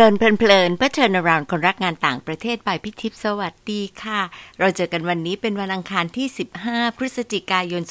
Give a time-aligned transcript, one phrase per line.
[0.00, 4.20] ลินเพลินเพลินเพื่อเชิญราวคนรักงานต่างประเทศไปพิทิพสวัสดีค่ะ
[4.58, 6.26] เราเจอกันวันนี้เป็นวันอังคารที่
[6.62, 7.82] 15 พฤศจิกายน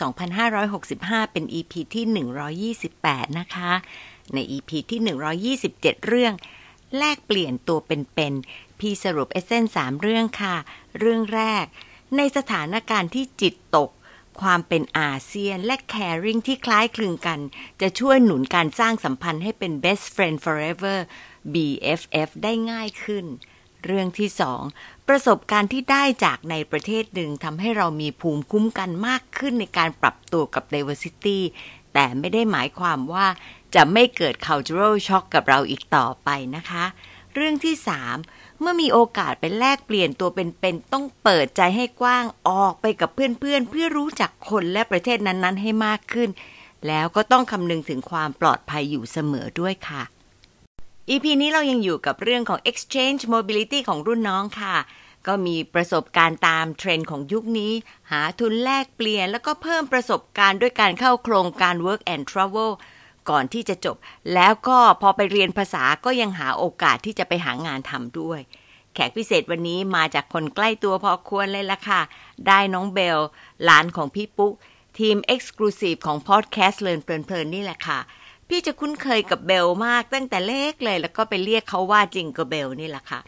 [0.62, 3.72] 2565 เป็น EP ที่ 128 นะคะ
[4.34, 6.34] ใน EP ที่ 127 เรื่อง
[6.98, 10.56] แลกเปลี่ยนตัวเป็นๆพี่สรุปเอเซนสามเรื่องค่ะ
[11.00, 11.66] เรื่องแรก
[12.18, 13.90] ในสถานการณ์ที่จิตตก
[14.42, 17.40] ความเป็นอาเซียนและ caring ที่คล้ายคลึงกัน
[17.82, 20.98] จะช่วยหนุนการสร้างสัมพันธ์ให้เป็น best friend forever
[21.54, 23.26] BFF ได้ง่ายขึ้น
[23.86, 24.62] เรื่องที่สอง
[25.08, 31.40] ประสบการณ์ที่ได้จากในประเทศหนึ่งทำให้เรามีภูมิคุ้มกันมากขึ้นในการปรับตัวกับ diversity
[31.94, 33.28] แต่ไม่ได้หมายความว่า
[33.76, 36.86] จะไม่เกิด cultural shock กับเราอีกต่อไปนะคะ
[37.36, 38.18] เรื่องที่สาม
[38.60, 46.30] เมื่อมีโอกาสไปแลกเปลี่ยนตัวเป็นๆต้องเปิดใจให้กว้างออกไปกับเพื่อนๆเพื่อรู้จักคนและประเทศนั้นๆ ให้มากขึ้น
[46.88, 50.04] แล้วก็ต้องคำนึงถึงความปลอดภัยอยู่เสมอด้วยค่ะ
[51.12, 54.76] EP นี้เรายังอยู่กับเรื่องของ exchange mobility ของรุ่นน้องค่ะ
[55.28, 57.74] ก็มีประสบการณ์ตามเทรนด์ของยุคนี้
[58.12, 62.72] หาทุนแลกเปลี่ยน แล้วก็เพิ่มประสบการณ์ด้วยการเข้าโครงการ work and travel
[63.30, 63.98] ก่อนที่จะจบ
[64.34, 68.40] แล้วก็พอไปเรียนภาษาก็ยังหาโอกาสที่จะไปหางานทำด้วย
[68.94, 72.02] แขกพิเศษวันนี้มาจากคนใกล้ตัวพอควรเลยละค่ะ
[72.48, 73.20] ได้น้องเบล
[73.64, 74.54] หลานของพี่ปุ๊ก
[75.00, 78.00] ทีม Exclusive ของ Podcast Learn เพลินๆนี่แหละค่ะ
[78.50, 83.20] พี่จะคุ้นเคยกับเบลมากตั้งแต่เล็กเลย แล้วก็ไปเรียกเขาว่าจิงกับเบลนี่แหละค่ะ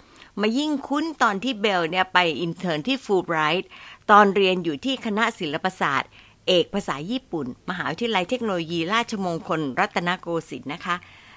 [0.42, 3.70] มายิ่งคุ้นตอนที่เบลเนี่ยไป intern ที่ฟูลไบรท์
[4.12, 6.10] ตอนเรียนอยู่ที่คณะศิลปศาสตร์
[6.48, 10.96] เอกภาษาญี่ปุ่น มหาวิทยาลัยเทคโนโลยีราชมงคล รัตนโกสินทร์นะคะ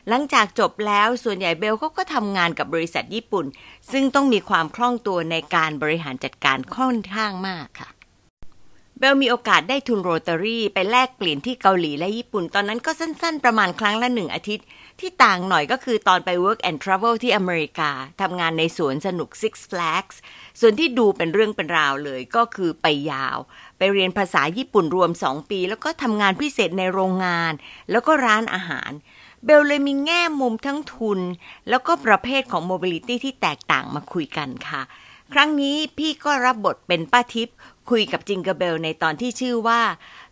[0.08, 3.46] หลังจากจบแล้วส่วนใหญ่เบลเขาก็ทำงานกับบริษัทญี่ปุ่น
[3.92, 7.88] ซึ่งต้องมีความคล่องตัวในการบริหารจัดการค่อนข้างมากค่ะ
[8.98, 14.66] เบลมีโอกาสได้ทุนโรตารี่ไปแลกเปลี่ยนที่เกาหลีและญี่ปุ่น ตอนนั้นก็สั้นๆ ประมาณครั้งละหนึ่งอาทิตย์
[15.00, 17.90] ที่ต่างหน่อยก็คือตอนไป work and travel ที่อเมริกา
[18.20, 20.16] ทำงานในสวนสนุก Six Flags
[20.60, 23.38] ส่วนที่ดูเป็นเรื่องเป็นราวเลยก็คือไปยาว
[23.78, 27.52] ไปเรียนภาษาญี่ปุ่นรวม 2 ปี แล้วก็ทำงานพิเศษในโรงงาน
[27.90, 28.90] แล้วก็ร้านอาหาร
[29.44, 31.20] เบลเลยมีแง่มุมทั้งทุน
[31.68, 34.82] แล้วก็ประเภทของ mobility ที่แตกต่างมาคุยกันค่ะ
[35.32, 37.56] ครั้งนี้พี่ก็รับบทเป็นป้าทิพย์
[37.90, 39.80] คุยกับจิงเกอร์เบลในตอนที่ชื่อว่า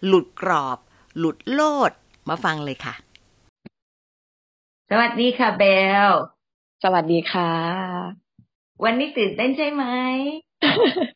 [0.06, 0.78] หลุดกรอบ
[1.18, 1.60] หลุดโล
[1.90, 1.92] ด
[2.28, 2.94] มาฟังเลยค่ะ
[4.90, 5.64] สวัสดีค่ะเบ
[6.06, 6.10] ล
[6.82, 7.52] สวัสดีค่ะ
[8.84, 9.84] วันนี้ตื่นเต้นใช่ไหม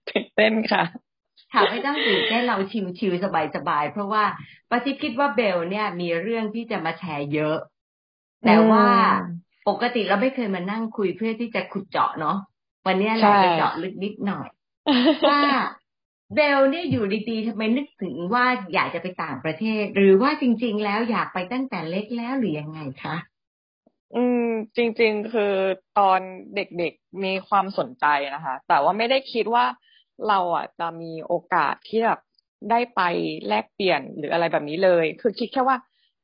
[0.09, 0.85] ตื่นเต้นค่ะ
[1.53, 2.57] ถามไม่ต้องตื่นเต้นเรา
[2.99, 4.25] ชิวๆสบายๆเพราะว่า
[4.71, 7.57] ป้าทิพย์คิดว่าเบลเนี่ยมีเรื่องที่จะมาแชร์เยอะ
[8.47, 8.87] แต่ว่า
[9.69, 12.37] ปกติเราไม่เคยมานั่งคุยเพื่อที่จะขุดเจาะเนาะ
[12.87, 14.49] วันนี้เราจะเจาะลึกนิดหน่อย
[15.31, 15.43] ว่า
[16.35, 23.17] เบลเนี่ยอยู่ดีๆทำไมนึกถึงว่าอยากจะไปต่างประเทศ หรือว่าจริง ๆ แล้วอยากไปตั้งแต่เล็กแล้วหรือยังไงคะ
[24.15, 25.55] อืม จริง ๆ คือ
[25.99, 26.21] ตอน
[26.55, 29.65] เด็กๆมีความสนใจนะคะ แต่ว่าไม่ได้คิดว่า
[30.29, 32.21] เราอะจะมีโอกาสที่แบบ
[32.71, 33.01] ได้ไป
[33.49, 35.77] แลกเปลี่ยนหรืออะไรแบบนี้เลย คือคิดแค่ว่า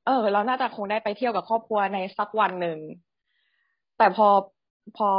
[0.07, 2.79] เออ เราน่าจะคงได้ไปเที่ยวกับครอบครัวในสักวันหนึ่ง
[3.99, 4.29] แต่พอ
[4.97, 5.11] พอ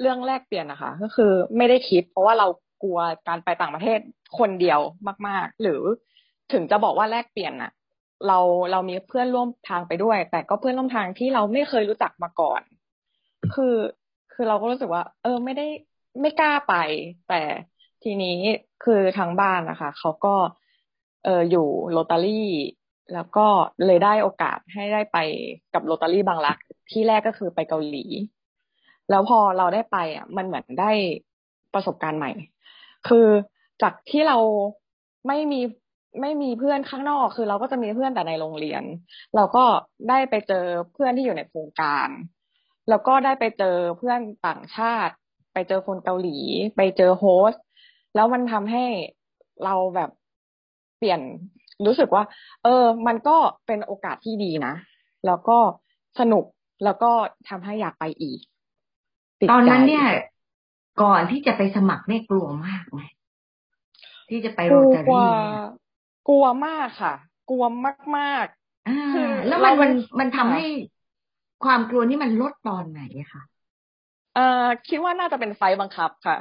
[0.00, 2.46] เรื่องแลกเปลี่ยนนะคะ ก็คือไม่ได้คิด เพราะว่าเรา
[2.82, 2.98] กลัว
[3.28, 3.98] การไปต่างประเทศ
[4.38, 4.80] คนเดียว
[5.28, 5.80] มาก ๆ หรือ
[6.52, 7.72] ถึงจะบอกว่าแลกเปลี่ยนน่ะ
[8.26, 8.38] เรา
[8.72, 12.62] เรามีเพื่อนร่วมทางไปด้วย แต่ก็เพื่อนร่วมทางที่เราไม่เคยรู้จักมาก่อน
[13.54, 13.76] คือ
[14.32, 15.66] คือเราก็รู้สึกว่า เออไม่ได้
[16.20, 16.74] ไม่กล้าไป
[17.28, 17.40] แต่
[18.02, 18.38] ทีนี้
[18.84, 20.34] คือทางบ้านนะคะเขาก็
[21.24, 22.48] เอออยู่โรตารี่
[23.14, 23.46] แล้วก็
[23.86, 25.18] เลยได้โอกาสให้ได้ไป
[25.74, 26.58] กับโรตารี่บางรัก
[26.90, 28.04] ที่แรกก็คือไปเกาหลี
[29.10, 30.90] แล้วพอเราได้ไปอะ มันเหมือนได้
[31.74, 32.30] ประสบการณ์ใหม่
[33.08, 33.26] คือ
[33.82, 34.38] จากที่เรา
[35.26, 35.60] ไม่มี
[36.20, 38.82] ไม่มีเพื่อนข้างนอก คือเราก็จะมีเพื่อนแต่ในโรงเรียน
[39.36, 39.64] เราก็
[40.08, 42.08] ได้ไปเจอเพื่อนที่อยู่ในโครงการ
[42.88, 45.14] แล้วก็ได้ไปเจอเพื่อนต่างชาติ
[45.52, 46.36] ไปเจอคนเกาหลี
[46.76, 47.54] ไปเจอโฮส
[48.14, 48.84] แล้วมันทำให้
[49.64, 50.10] เราแบบ
[50.98, 51.20] เปลี่ยน
[51.86, 52.24] รู้สึกว่า
[52.64, 54.74] เออ มันก็เป็นโอกาสที่ดีนะ
[55.26, 55.58] แล้วก็
[56.20, 56.44] สนุก
[56.84, 57.10] แล้วก็
[57.48, 58.40] ทำให้อยากไปอีก
[59.50, 60.06] ตอนนั้นเนี่ย
[61.02, 63.00] ก่อนที่จะไปสมัครเนี่ยกลัวมากไหม
[64.28, 65.28] ที่จะไปโรตารี่
[66.28, 67.14] กลัวมากค่ะ
[67.50, 67.64] กลัว
[68.16, 70.64] มากๆอ่าแล้วมันมันมันทำให้
[71.64, 73.42] ความกลัวนี่มันลดตอนไหนอะคะ
[74.34, 76.36] เอ่อคิดว่าน่าจะเป็นไฟบังคับค่ะ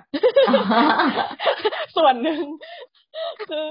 [1.97, 2.43] ส่วนหนึ่ง
[3.47, 3.65] คือ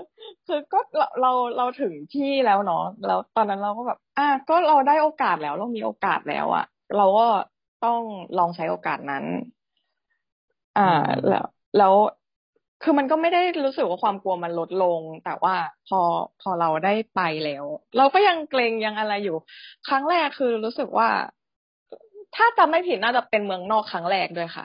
[0.46, 6.64] คือก็เราเราเราถึงที่แล้วเนาะแล้วตอนนั้นเราก็แบบ อะก็เราได้โอกาสแล้ว เรามีโอกาสแล้วอะ
[6.96, 7.26] เราก็
[7.86, 8.02] ต้อง
[8.38, 9.24] ลองใช้โอกาสนั้น
[10.74, 10.82] อ่า
[11.26, 11.44] แล้ว
[11.76, 11.94] แล้ว
[12.80, 15.54] คือมันก็ไม่ได้รู้สึกว่าความกลัวมันลดลง แต่ว่า
[15.86, 15.96] พอ
[16.38, 17.64] พอเราได้ไปแล้ว
[17.96, 19.32] เราก็ยังเกรงยังอะไรอยู่
[19.84, 21.08] ครั้งแรกคือรู้สึกว่า
[22.36, 24.64] ถ้าจำไม่ผิดน่าจะเป็นเมืองนอกครั้งแรกด้วยค่ะ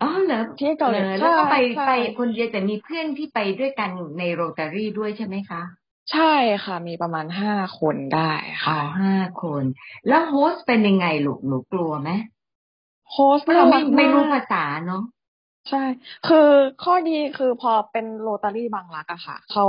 [0.00, 1.88] อ๋อเหรอที่เกาหลีหรอใช่แล้วก็ไปใช่ไป
[2.18, 5.62] คนเดียวแต่มีเพื่อนที่ไปด้วยกันในโรตารี่ด้วยใช่ไหมคะ
[6.10, 6.22] ใช่
[6.64, 8.20] ค่ะ มีประมาณห้าคนได้
[8.64, 9.10] อ๋อค่ะห้า
[9.42, 9.64] คน
[10.06, 12.10] แล้วโฮสต์เป็นยังไงลูกหนูกลัวไหม
[13.12, 15.02] host เพราะเราไม่น่กไม่รู้กภาษาเนาะ
[15.68, 15.82] ใช่
[16.28, 16.48] คือ
[16.84, 19.66] ข้อดีคือพอเป็นโรตารี่บางรักอะค่ะ เขา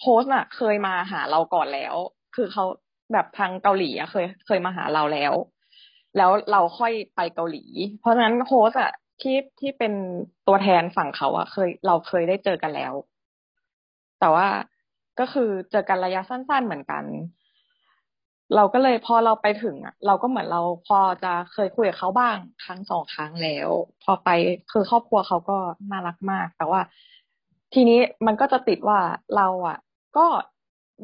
[0.00, 1.94] host น่ะเคยมาหาเราก่อนแล้ว
[2.34, 2.64] คือเขา
[3.12, 5.32] แบบทางเกาหลีอะเคยเคยมาหาเราแล้ว
[6.16, 7.64] แล้วเราค่อยไปเกาหลี
[8.00, 8.92] เพราะฉะนั้น host อะ
[9.22, 9.92] ที่ที่เป็น
[10.48, 12.92] ตัวแทนฝั่งเขาอะเคย เราเคยได้เจอกันแล้ว
[14.20, 14.48] แต่ว่า
[15.20, 17.04] ก็คือเจอกันระยะสั้น ๆเหมือนกัน
[18.56, 23.68] เราก็เลยพอเราไปถึงอะ เราก็เหมือนเราพอจะเคยคุยกับเขาบ้างครั้งสองครั้งแล้ว
[24.04, 24.28] พอไป
[24.72, 25.56] คือครอบครัวเขาก็
[25.90, 26.80] น่ารักมาก แต่ว่า
[27.74, 28.98] ทีนี้มันก็จะติดว่า
[29.36, 29.78] เราอะ
[30.16, 30.26] ก็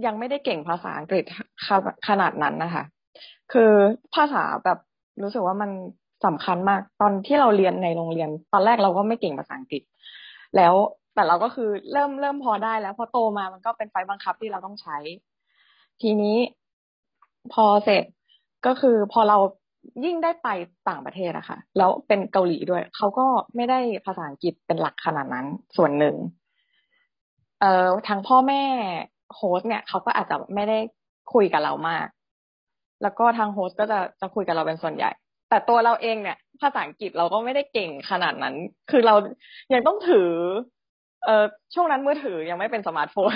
[0.07, 1.25] ยังไม่ได้เก่งภาษาอังกฤษ
[1.67, 1.69] ข
[2.09, 2.85] ขนาดนั้นนะคะ
[3.53, 3.73] คือ
[4.15, 4.79] ภาษาแบบ
[5.23, 5.71] รู้สึกว่ามัน
[6.27, 9.83] สำคัญมาก ตอนที่เราเรียนในโรงเรียน ตอนแรกเราก็ไม่เก่งภาษาอังกฤษ
[10.57, 10.75] แล้ว
[11.15, 14.97] แต่เราก็คือเริ่มเริ่มพอได้แล้วพอโตมามันก็เป็นไฟบังคับที่เราต้องใช้
[16.03, 16.37] ทีนี้
[17.53, 18.05] พอเสร็จ
[18.67, 19.39] ก็คือพอเรา
[20.05, 20.49] ยิ่งได้ไป
[20.89, 23.27] ต่างประเทศอะค่ะ แล้วเป็นเกาหลีด้วย เขาก็
[23.57, 25.47] ไม่ได้ภาษาอังกฤษเป็นหลักขนาดนั้น
[25.77, 26.17] ส่วนหนึ่ง
[27.61, 28.63] เอ่อทางพ่อแม่
[29.37, 30.79] โฮสเนี่ยเขาก็อาจจะไม่ได้
[31.33, 32.07] คุยกับเรามาก
[33.03, 35.11] แล้วก็ทางโฮสก็จะจะคุยกับเราเป็นส่วนใหญ่
[35.49, 38.55] แต่ตัวเราเองเนี่ย ภาษาอังกฤษเราก็ไม่ได้เก่งขนาดนั้น
[38.91, 39.15] คือเรา
[39.75, 40.31] ยังต้องถือ
[41.25, 41.45] เอ่อ
[41.75, 43.33] ช่วงนั้นมือถือยังไม่เป็นสมาร์ทโฟน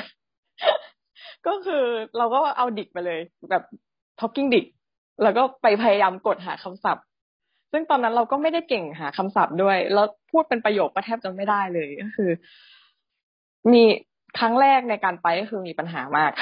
[1.46, 1.84] ก็คือ
[2.18, 3.64] เราก็เอาดิกไปเลย แบบ
[4.20, 4.66] talking ดิก
[5.22, 7.04] แล้วก็ไปพยายามกดหาคำศัพท์
[7.72, 12.30] ซึ่งตอนนั้นเราก็ไม่ได้เก่งหาคำศัพท์ด้วย แล้วพูดเป็นประโยคก็แทบจะไม่ได้เลยก็คือ
[13.72, 13.84] มี
[14.38, 16.32] ครั้งแรกในการไปก็คือมีปัญหามาก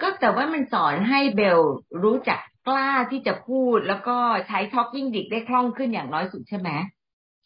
[0.00, 1.60] ก็แต่ว่ามันสอนให้เบล
[2.04, 4.16] รู้จักกล้าที่จะพูดแล้วก็
[4.48, 6.70] ใช้ talking dict ได้คล่องขึ้นอย่างน้อยสุดใช่ไหม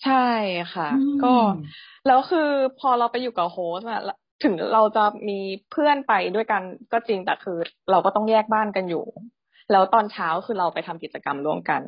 [0.05, 0.27] ใช่
[0.75, 1.35] ค่ะอืมก็
[2.07, 2.49] แล้วคือ
[2.81, 4.01] พอเราไปอยู่กับโฮสต์อะ
[4.43, 5.39] ถึงเราจะมี
[5.73, 6.63] เพื่อนไปด้วยกัน
[6.93, 7.59] ก็จริงแต่คือ
[7.91, 9.05] เราก็ต้องแยกบ้านกันอยู่
[9.73, 11.83] แล้วตอนเช้าคือเราไปทำกิจกรรมร่วมกัน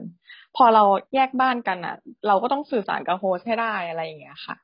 [0.56, 0.84] พอเรา
[1.14, 1.96] แยกบ้านกันอะ
[2.26, 4.56] เราก็ต้องสื่อสารกับโฮสต์ให้ได้อะไรอย่างเงี้ยค่ะ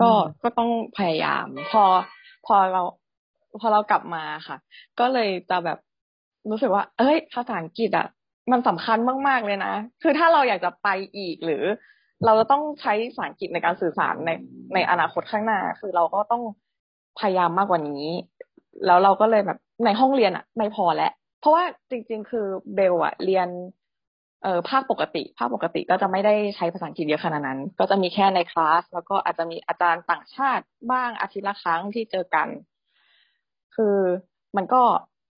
[0.00, 0.10] ก็
[0.42, 1.84] ก็ต้องพยายาม พอ
[2.46, 2.82] พอเรา
[3.60, 4.56] พอเรากลับมาค่ะ
[5.00, 5.78] ก็เลยจะแบบ
[6.50, 8.06] รู้สึกว่า เอ้ย ภาษาอังกฤษอะ
[8.52, 8.98] มันสำคัญ
[9.28, 11.64] มากๆเลยนะ คือถ้าเราอยากจะไปอีกหรือ
[12.24, 14.30] เราจะต้องใช้ภาษาอังกฤษในการสื่อสารใน
[14.74, 16.42] ในอนาคตข้างหน้า คือเราก็ต้อง
[17.18, 18.04] พยายามมากกว่านี้
[18.86, 23.48] แล้วเราก็เลยแบบในห้องเรียนอะไม่พอแล้วเพราะว่าจริง ๆ คือเบลอะเรียน
[24.42, 32.48] เอ่อภาคปกติ ภาคปกติก็จะไม่ได้ใช้ภาษาอังกฤษเยอะขนาดนั้น ก็จะมีแค่ในคลาส แล้วก็อาจจะมีอาจารย์ต่างชาติบ้างอาทิตย์ละครั้งที่เจอกัน
[33.76, 33.96] คือ
[34.56, 34.82] มันก็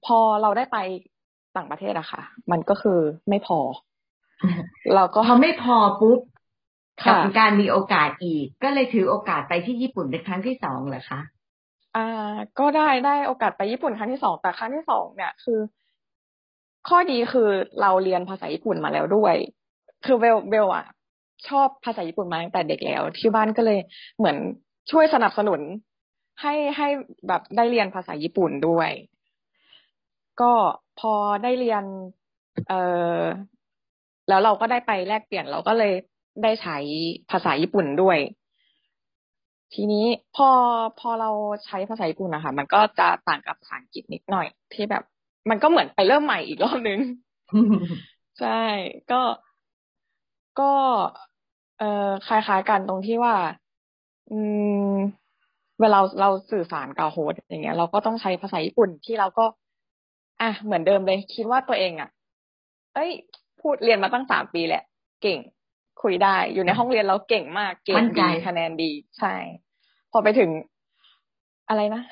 [0.07, 0.79] พอเราได้ไป
[1.57, 3.59] ต่างประเทศอะค่ะ มันก็คือไม่พอ
[4.95, 6.21] เราก็พอไม่พอปุ๊บ
[7.07, 11.21] กัค่ะบการมีโอกาสอีก ก็เลยถือโอกาสไปที่ญี่ปุ่นเป็นครั้งที่สองเหรอคะ
[11.97, 12.01] อ่า
[12.59, 15.59] ก็ได้ได้โอกาสไปญี่ปุ่นครั้งที่สองแต่ครั้งที่สองเนี่ยคือ
[16.89, 17.49] ข้อดีคือ
[17.81, 19.35] เราเรียนภาษาญี่ปุ่นมาแล้วด้วย
[20.05, 20.87] คือเบลเบลอะ
[21.49, 23.79] ชอบภาษาญี่ปุ่นมาตั้งแต่เด็กแล้ว ที่บ้านก็เลย
[24.19, 24.37] เหมือน
[24.91, 25.61] ช่วยสนับสนุน
[26.41, 26.89] ให้ให้
[27.29, 28.91] แบบได้เรียนภาษาญี่ปุ่นด้วย
[30.41, 30.53] ก็
[31.01, 31.85] พอได้เรียน
[32.69, 32.75] เอ
[33.19, 33.21] อ
[34.29, 35.93] แล้วเราก็ได้ไปแลกเปลี่ยนเราก็เลย
[36.43, 36.77] ได้ใช้
[37.31, 38.19] ภาษาญี่ปุ่นด้วย
[39.75, 40.49] ทีนี้พอ
[41.01, 41.31] พอเรา
[41.65, 45.03] ใช้ภาษาญี่ปุ่นนะคะมันก็จะต่างกับภาษาอังกฤษนิดหน่อย ที่แบบ
[45.51, 46.99] มันก็เหมือนไปเริ่มใหม่อีกรอบนึง
[48.39, 48.63] ใช่
[49.11, 49.21] ก็
[50.61, 50.73] ก็
[51.79, 53.35] เอ่อคล้ายๆกันตรงที่ว่า
[54.31, 54.39] อื
[54.93, 54.95] ม
[55.81, 59.45] เวลาเราสื่อสารกับโฮสต์อย่างเงี้ย เราก็ต้องใช้ภาษาญี่ปุ่นที่เราก็
[60.41, 62.09] อะเหมือนเดิมเลย คิดว่าตัวเองอะ
[62.95, 63.11] เอ้ย
[63.61, 64.83] พูดเรียนมาตั้งสามปีแหละ
[65.23, 65.39] เก่ง
[66.03, 69.35] คุยได้อยู่ในห้องเรียนเราเก่งมากเก่มั่งนใจดีคะแนนดี ใช่
[70.13, 70.51] พอไปถึง
[71.69, 72.03] อะไรนะ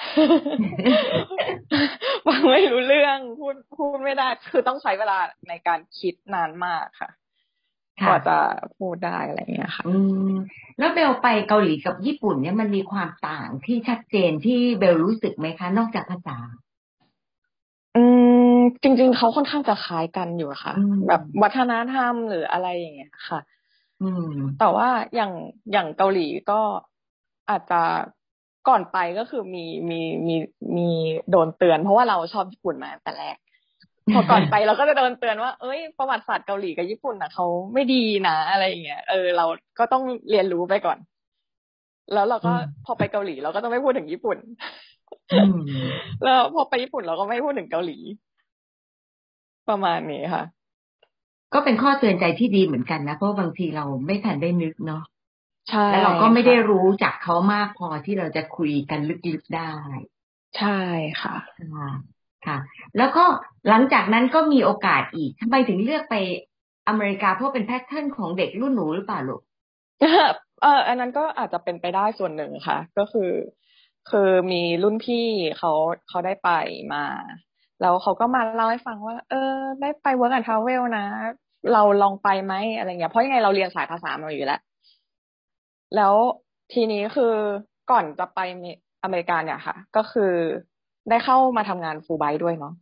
[2.26, 5.18] ฟังไม่รู้เรื่องพูดพูดไม่ได้ คือต้องใช้เวลา
[5.48, 7.10] ในการคิดนานมากค่ะ
[8.00, 8.36] กค่ะว่าจะ
[8.78, 9.96] พูดได้อะไรอย่างเงี้ยค่ะ อื
[10.30, 10.32] ม
[10.78, 16.38] แล้วเบลไปเกาหลีกับญี่ปุ่นเนี่ยมันมีความต่างที่ชัดเจนที่เบลรู้สึกไหมคะ นอกจากภาษา
[17.96, 18.04] อื
[18.56, 23.40] ม จริง ๆ เขาค่อนข้างจะคล้ายกันอยู่ค่ะอืมแบบวัฒนธรรมหรืออะไรอย่างเงี้ยค่ะ
[24.00, 24.24] อืม
[24.58, 25.32] แต่ว่าอย่าง
[25.72, 26.60] อย่างเกาหลีก็
[27.48, 27.80] อาจจะ
[28.68, 30.34] ก่อนไปก็คือมีมีมี
[30.76, 30.82] มี
[31.30, 33.36] โดนเตือน เพราะว่าเราชอบญี่ปุ่นมาตั้งแต่แรก
[34.12, 39.44] พอก่อนไปเราก็จะโดนเตือนว่า เอ้ย ประวัติศาสตร์เกาหลีกับญี่ปุ่นน่ะเขาไม่ดีนะอะไรอย่างเงี้ย เออ เรา
[39.78, 40.98] ก็ต้องเรียนรู้ไปก่อน
[42.12, 44.36] แล้วเราก็อืมพอไปเกาหลี เราก็จะไม่พูดถึงญี่ปุ่น
[45.30, 45.58] อืม
[46.22, 47.96] แล้วพอไปญี่ปุ่นเราก็ไม่พูดถึงเกาหลี
[49.68, 50.44] ประมาณนี้ค่ะ
[51.54, 55.02] ก็เป็นข้อเตือนใจที่ดีเหมือนกันนะ เพราะบางทีเราไม่ทันได้นึกเนาะ
[55.68, 59.72] ใช่แล้วเราก็ไม่ได้รู้จักเขามากพอที่เราจะคุยกันลึกๆได้
[60.58, 60.80] ใช่
[61.22, 61.36] ค่ะ
[61.74, 61.88] ค่ะ
[62.46, 62.56] ค่ะ
[62.98, 63.24] แล้วก็
[63.68, 66.16] หลังจากนั้นก็มีโอกาสอีกทำไมถึงเลือกไป
[66.88, 69.42] อเมริกาเพราะเป็นแพทเทิร์นของเด็กรุ่นหนูหรือเปล่าลูก
[70.62, 73.30] เอออันนั้นก็อาจจะเป็นไปได้ส่วนหนึ่งค่ะ ก็คือ
[74.10, 75.26] คือมีรุ่นพี่
[75.58, 75.72] เขา
[76.08, 76.50] เขาได้ไป
[76.92, 77.04] มา
[77.80, 81.04] แล้วเขาก็มาเล่าให้ฟังว่า เออ ได้ไป work and travel นะ
[81.72, 84.60] เราลองไปไหมอะไรเงี้ยเพราะยังไงเราเรียนสายภาษามาอยู่แล้ว
[85.96, 86.14] แล้ว
[86.72, 87.34] ทีนี้คือ
[87.90, 88.40] ก่อนจะไป
[89.02, 90.32] อเมริกาเนี่ยค่ะ ก็คือ
[91.10, 92.74] ได้เข้ามาทำงานฟูลไบด้วยเนาะ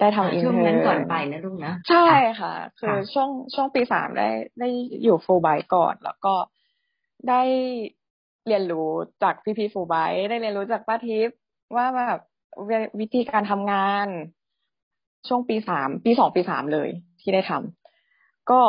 [0.00, 2.06] ได้ทำ intern ช่วงนั้นก่อนไปนะลูกนะ ใช่
[2.40, 4.68] ค่ะ คือค่ะช่วงช่วงปีสามได้ได้
[5.02, 6.34] อยู่ฟูลไบก่อน แล้วก็
[7.28, 7.42] ได้
[8.46, 8.90] เรียนรู้
[9.22, 9.94] จากพี่พีฟูลไบ
[10.30, 11.38] ได้เรียนรู้จากป้าทิพย์
[11.76, 12.18] ว่าแบบ
[12.68, 14.08] วิวิธีการทำงาน
[15.28, 16.88] ช่วงปีสามปีสองปีสามเลย
[17.20, 18.60] ที่ได้ทำก็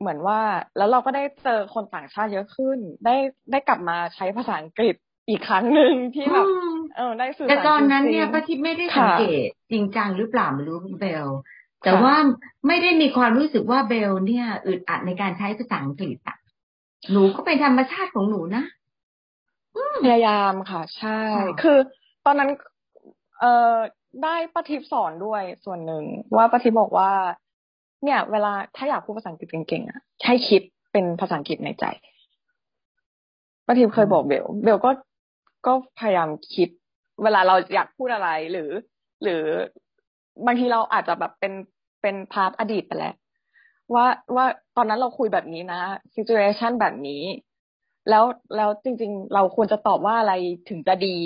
[0.00, 0.40] เหมือนว่า
[0.76, 3.16] แล้วเราก็ได้เจอคนต่างชาติเยอะขึ้น ได้
[3.50, 4.94] ได้กลับมาใช้ภาษาอังกฤษ
[5.28, 11.26] อีกครั้งหนึ่งที่แบบอืมเออได้สื่อแต่สารตอนนั้นจริงๆเนี่ยป้าทิพย์ไม่ได้ค่ะสังเกตจริงจังหรือเปล่าไม่รู้คุณเบล
[11.82, 12.16] แต่ค่ะว่า
[12.66, 16.36] ไม่ได้มีความรู้สึกว่าเบลเนี่ยอึดอัดในการใช้ภาษาอังกฤษอะ
[17.10, 18.64] หนูก็เป็นธรรมชาติของหนูนะ
[20.04, 21.78] พยายามค่ะ ใช่ค่ะคือ
[22.24, 22.50] ตอนนั้น
[23.40, 23.74] เอ่อ
[24.22, 26.04] ได้ป้าทิพย์สอนด้วยส่วนหนึ่ง
[26.36, 27.10] ว่าป้าทิพย์บอกว่า
[28.04, 31.84] เนี่ย เวลาถ้าอยากพูดภาษาอังกฤษเก่งๆอะให้คิดเป็นภาษาอังกฤษในใจ
[33.66, 34.90] ป้าทิพย์เคยบอกเบลเบลก็
[35.66, 36.68] ก็พยายามคิด
[37.22, 38.70] เวลาเราอยากพูดอะไรหรือ
[39.22, 39.44] หรือ
[40.46, 41.52] บางทีเราอาจจะแบบเป็น
[42.02, 43.14] เป็น part อดีตไปแล้ว
[43.94, 45.80] ว่าว่าตอนนั้นเราคุยแบบนี้นะ
[46.16, 47.22] situation แบบนี้
[48.10, 48.24] แล้ว
[48.56, 50.34] แล้วจริง ๆ เราควรจะตอบว่าอะไร
[50.68, 51.16] ถึงจะดี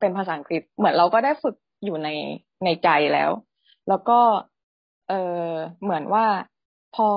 [0.00, 1.54] เป็นภาษาอังกฤษ เหมือนเราก็ได้ฝึก
[1.84, 2.08] อยู่ใน
[2.64, 3.30] ในใจแล้ว
[3.88, 4.18] แล้วก็
[5.08, 5.14] เอ
[5.46, 5.50] อ
[5.82, 6.24] เหมือนว่า
[6.96, 7.08] พอ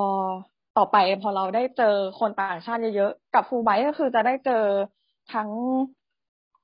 [0.78, 4.64] ต่อไปพอเราได้เจอคนต่างชาติเยอะๆกับฟูไบก็คือจะได้เจอ
[5.34, 5.50] ทั้ง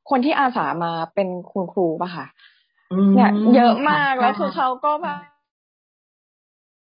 [0.09, 2.25] คนที่อาสามาเป็นคุณครูป่ะค่ะ
[3.15, 5.19] เนี่ยเยอะมากแล้วคือเขาก็แบบ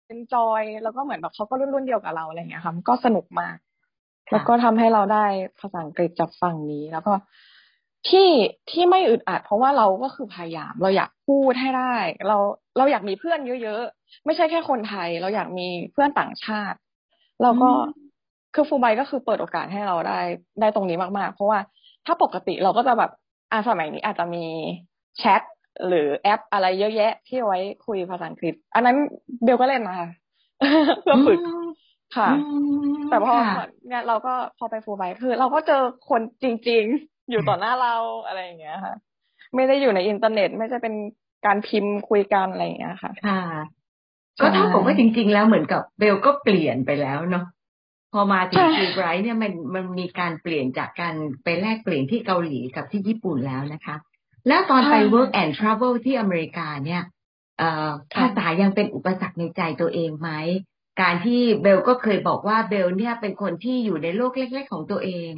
[0.06, 3.56] เป็นจอยแล้วก็เหมือนแบบเขาก็รุ่นรุ่นเดียวกับเราอะไรเงี้ยค่ะมันก็สนุกมาก
[4.32, 5.24] แล้วก็ทำให้เราได้
[5.60, 7.12] ภาษาอังกฤษจากฝั่งนี้ แล้วก็
[8.08, 8.28] ที่
[8.70, 11.94] ที่ไม่อึดอัด เพราะว่าเราก็คือพยายาม เราอยากพูดให้ได้
[12.28, 12.36] เรา
[12.78, 16.78] เราอยากมีเพื่อนเยอะๆ ไม่ใช่แค่คนไทย เราอยากมีเพื่อนต่างชาติ
[17.42, 17.80] เราก็อืม
[18.54, 20.20] คือฟูไบก็คือเปิดโอกาสให้เราได้
[20.60, 21.58] ได้ตรงนี้มากๆ เพราะว่า
[22.06, 23.10] ถ้าปกติเราก็จะแบบ
[23.52, 24.44] อ่าสมัยนี้อาจจะมี
[25.18, 25.42] แชท
[25.86, 28.96] หรือแอปอะไรเยอะแยะ ที่เอาไว้คุยภาษาอังกฤษ อันนั้น
[29.44, 30.08] เบลก็เล่นนะคะ
[31.02, 31.38] เพื่อฝึก
[32.16, 32.36] ค่ะอื
[32.92, 37.94] มแต่พอค่ะเนี่ยเราก็พอไปฟูลไบคือ เราก็เจอคนจริงๆ อยู่ต่อหน้าเรา
[38.26, 38.94] อะไรอย่างเงี้ยค่ะ
[39.54, 40.94] ไม่ได้อยู่ในอินเทอร์เน็ตไม่ใช่เป็น
[41.46, 43.42] การพิมพ์คุยกันอะไรอย่างเงี้ยค่ะ ค่ะ
[44.40, 47.44] ก็เท่ากับว่าจริง ๆ แล้วเหมือนกับเบลก็เปลี่ยนไปแล้วเนาะ
[48.12, 51.14] พอมาถึงใช่ฟูไบรท์เนี่ยมันมันมีการเปลี่ยนจากการ
[51.44, 53.96] ไปแลกเปลี่ยนที่เกาหลีกับที่ญี่ปุ่นแล้วนะคะ
[54.48, 57.02] แล้วตอนไป work and travel ที่อเมริกาเนี่ย
[57.58, 60.30] เอ่อภาษายังเป็นอุปสรรคในใจตัวเองไหม
[61.02, 65.30] การที่เบลก็เคยบอกว่าเบลเนี่ยเป็นคนที่อยู่ในโลกเล็ก ๆ ของตัวเอง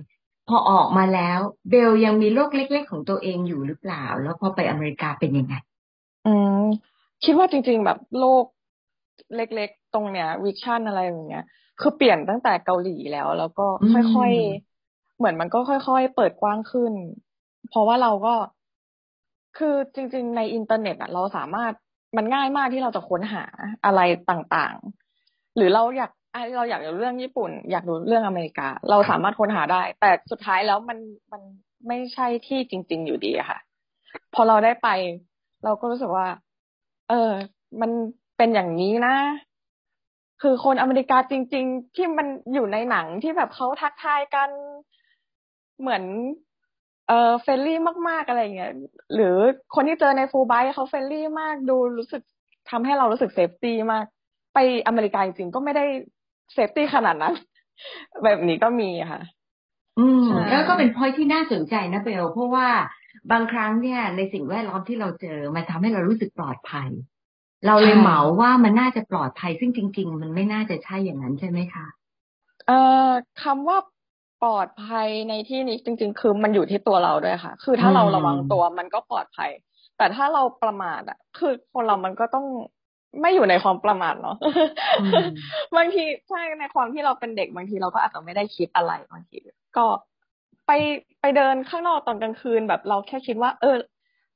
[0.49, 1.41] พอออกมาแล้ว
[1.71, 5.55] เบลยังมีโลกเล็ก ๆ ของตัวเองอยู่หรือเปล่า แล้วพอไปอเมริกาเป็นยังไง
[6.27, 6.63] อืม
[7.25, 8.45] คิดว่าจริง ๆ แบบโลก
[9.37, 11.45] เล็ก ๆ ตรงเนี้ยวิชั่นอะไรอย่างเงี้ย
[11.81, 16.93] คือเปลี่ยนตั้งแต่เกาหลีแล้ว แล้วก็อืมค่อยๆเหมือนมันก็ค่อย ๆ เปิดกว้างขึ้น
[17.69, 18.35] เพราะว่าเราก็
[19.59, 21.73] คือจริง ๆ ในอินเทอร์เน็ตอะเราสามารถ
[22.17, 23.45] มันง่ายมากที่เราจะค้นหา
[23.85, 24.01] อะไร
[24.31, 26.18] ต่างๆ หรือเราอยากอะ
[26.57, 30.99] เราอยากรู้เรื่องญี่ปุ่น อยากรู้เรื่องอเมริกา เราสามารถค้นหาได้ แต่สุดท้ายแล้วมัน
[31.33, 31.43] มัน
[31.89, 33.59] ไม่ใช่ที่จริง ๆ อยู่ดีค่ะ
[34.35, 34.89] พอเราได้ไป
[35.65, 36.29] เราก็รู้สึกว่า
[37.09, 37.31] เออ
[37.81, 37.91] มัน
[38.37, 39.17] เป็นอย่างนี้นะ
[40.43, 44.49] คือคนอเมริกาจริง ๆ ที่มันอยู่ในหนังที่แบบเขาทักทายกัน
[45.81, 46.03] เหมือน
[47.09, 48.73] เออ friendly มาก ๆ อะไรเงี้ย
[49.15, 49.37] หรือ
[49.75, 52.23] คนที่เจอในฟูไบเขา friendly มากดูรู้สึก
[52.71, 54.05] ทำให้เรารู้สึก safety มาก
[54.55, 55.85] ไปอเมริกาจริงๆก็ไม่ได้
[56.53, 57.35] safety ขนาดนั้น
[58.25, 59.21] แบบนี้ก็มีค่ะ
[59.99, 62.69] อืมใช่แล้วก็เป็นพอยที่น่าสนใจนะเบลเพราะว่า
[63.31, 66.89] บางครั้งเนี่ยในสิ่งแวดล้อมที่เราเจอ มันทำให้เรารู้สึกปลอดภัย
[67.67, 71.87] เราเลยเหมาว่ามันน่าจะปลอดภัยซึ่งจริง ๆ มันไม่น่าจะใช่อย่างนั้นใช่ไหมคะ
[72.67, 72.79] เอ่
[73.09, 73.11] อ
[73.43, 73.79] คำว่า
[74.43, 79.51] ปลอดภัยในที่นี้จริง ๆ คือมันอยู่ที่ตัวเราด้วยค่ะ คือถ้าเราอืมระวังตัวมันก็ปลอดภัย
[79.97, 82.47] แต่ถ้าเราประมาทอะ คือคนเรามันก็ต้อง
[83.21, 84.37] ไม่อยู่ในความประมาทเนาะ
[85.01, 85.27] อืม
[85.77, 89.37] บางทีใช่ในความที่เราเป็นเด็กบางทีเราก็อาจจะไม่ได้คิดอะไรบางที
[89.77, 89.87] ก็
[90.67, 90.71] ไป
[91.21, 93.77] ไปเดินข้างนอกตอนกลางคืนแบบเราแค่คิดว่า เออ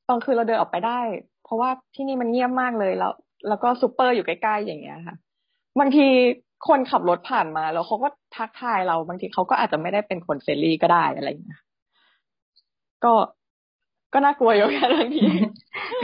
[0.08, 1.00] ตอนคืนเราเดินออกไปได้
[1.44, 3.12] เพราะว่าที่นี่มันเงียบมากเลยแล้ว
[3.48, 5.16] แล้วก็ซูเปอร์อยู่ใกล้ๆอย่างเงี้ยค่ะ
[5.80, 6.06] บางที
[6.68, 11.60] คนขับรถผ่านมาแล้วเขาก็ทักทายเรา บางทีเขาก็อาจจะไม่ได้เป็นคน friendly ก็ได้อะไรอย่างเงี้ย
[13.04, 13.14] ก็
[14.12, 15.26] ก็น่ากลัวอยู่แค่บางที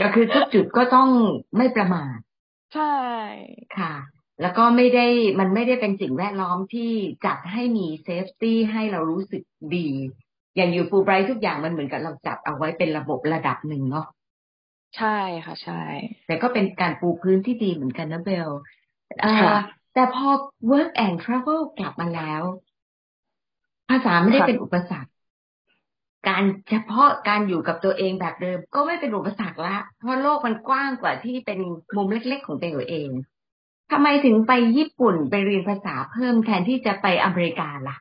[0.01, 1.09] ก็คือทุกจุดก็ต้อง
[1.57, 2.17] ไม่ประมาท
[2.73, 2.95] ใช่
[3.77, 3.93] ค่ะ
[4.41, 5.07] แล้วก็ไม่ได้
[5.39, 6.91] มันไม่ได้เป็นสิ่งแวดล้อมที่
[7.25, 9.43] จัดให้มี safety ให้เรารู้สึก
[9.75, 9.89] ดี
[10.55, 14.05] อย่างอยู่ฟูไบรท์ทุกอย่างมันเหมือนกับเราจัดเอาไว้เป็นระบบระดับหนึ่งเนาะ
[14.97, 15.81] ใช่ค่ะใช่
[16.27, 18.49] แต่ก็เป็นการปูพื้นที่ดีเหมือนกันนะเบล
[19.93, 20.27] แต่พอ
[20.71, 22.43] work and travel กลับมาแล้ว
[23.89, 25.11] ภาษาไม่ได้เป็นอุปสรรค
[26.27, 31.59] การเฉพาะการอยู่กับตัวเองแบบเดิม ก็ไม่เป็นอุปสรรคละ เพราะโลกมันกว้างกว่าที่เป็น
[31.95, 33.09] มุมเล็ก ๆ ของตัวเอง
[33.91, 37.97] ทำไมถึงไปญี่ปุ่นไปเรียนภาษาเพิ่มแทนที่จะไปอเมริกาล่ะ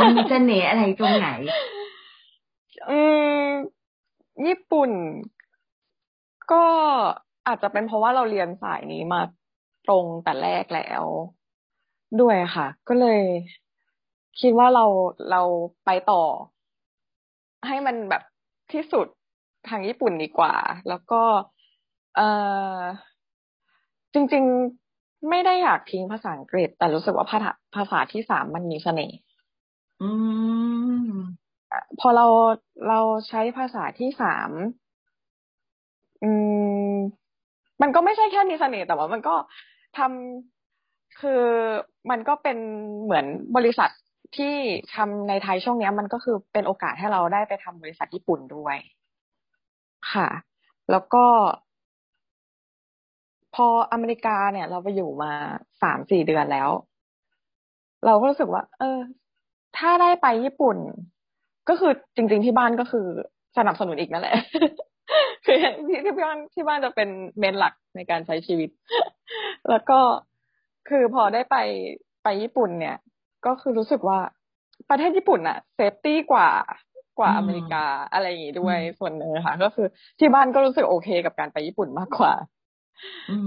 [0.00, 1.28] มันมีเสน่ห์อะไรตรงไหน
[2.90, 3.00] อื
[3.42, 3.44] ม
[4.46, 4.90] ญี่ปุ่น
[6.52, 6.64] ก็
[7.46, 9.20] อาจจะเป็นเพราะว่าเราเรียนสายนี้มา
[9.88, 11.02] ตรงแต่แรกแล้ว
[12.20, 13.22] ด้วยค่ะ ก็เลย
[14.40, 14.84] คิดว่าเรา
[15.30, 15.42] เรา
[15.86, 16.22] ไปต่อ
[17.66, 18.22] ให้มันแบบ
[18.72, 19.06] ที่สุด
[19.68, 20.54] ทางญี่ปุ่นดีกว่า
[20.88, 21.22] แล้วก็
[22.16, 22.20] เอ
[22.78, 22.80] อ
[24.14, 24.44] จริง
[24.86, 29.16] ๆไม่ได้อยากทิ้งภาษาอังกฤษ แต่รู้สึกว่าภาษาภาษาที่สามมันมีเสน่ห์
[32.00, 32.26] พอเรา
[32.88, 34.50] เราใช้ภาษาที่สาม
[36.22, 36.30] อื
[36.90, 36.92] ม
[37.82, 39.34] มันก็ไม่ใช่แค่มีเสน่ห์แต่ว่ามันก็
[39.98, 41.42] ทำคือ
[42.10, 42.58] มันก็เป็น
[43.02, 43.90] เหมือนบริษัท
[44.36, 44.54] ที่
[44.94, 48.76] ทำในไทยช่วงนี้มันก็คือเป็นโอกาสให้เราได้ไปทำบริษัทญี่ปุ่นด้วย
[50.12, 50.28] ค่ะ
[50.90, 51.24] แล้วก็
[53.54, 55.32] พออเมริกาเนี่ย เราไปอยู่มา
[55.82, 56.70] สามสี่เดือนแล้ว
[58.06, 58.98] เราก็รู้สึกว่า เออ
[59.78, 60.76] ถ้าได้ไปญี่ปุ่น
[61.68, 63.06] ก็คือจริง ๆ ที่บ้านก็คือ
[63.56, 64.36] สนับสนุนอีกนั่นแหละ
[65.44, 65.56] คือ
[65.88, 68.70] ที่ที่บ้านที่บ้านจะเป็นเมนหลักในการใช้ชีวิต
[69.70, 69.98] แล้วก็
[70.88, 71.56] คือพอได้ไป
[72.22, 72.96] ไปญี่ปุ่นเนี่ย
[73.46, 74.18] ก็คือรู้สึกว่า
[74.90, 76.48] ประเทศญี่ปุ่นอะเซฟตี้กว่า
[77.18, 79.86] กว่าอเมริกาอะไรอย่างงี้ด้วยส่วนหนึ่งค่ะ ก็คือ
[80.18, 82.32] ที่บ้านก็รู้สึกโอเคกับการไปญี่ปุ่นมากกว่า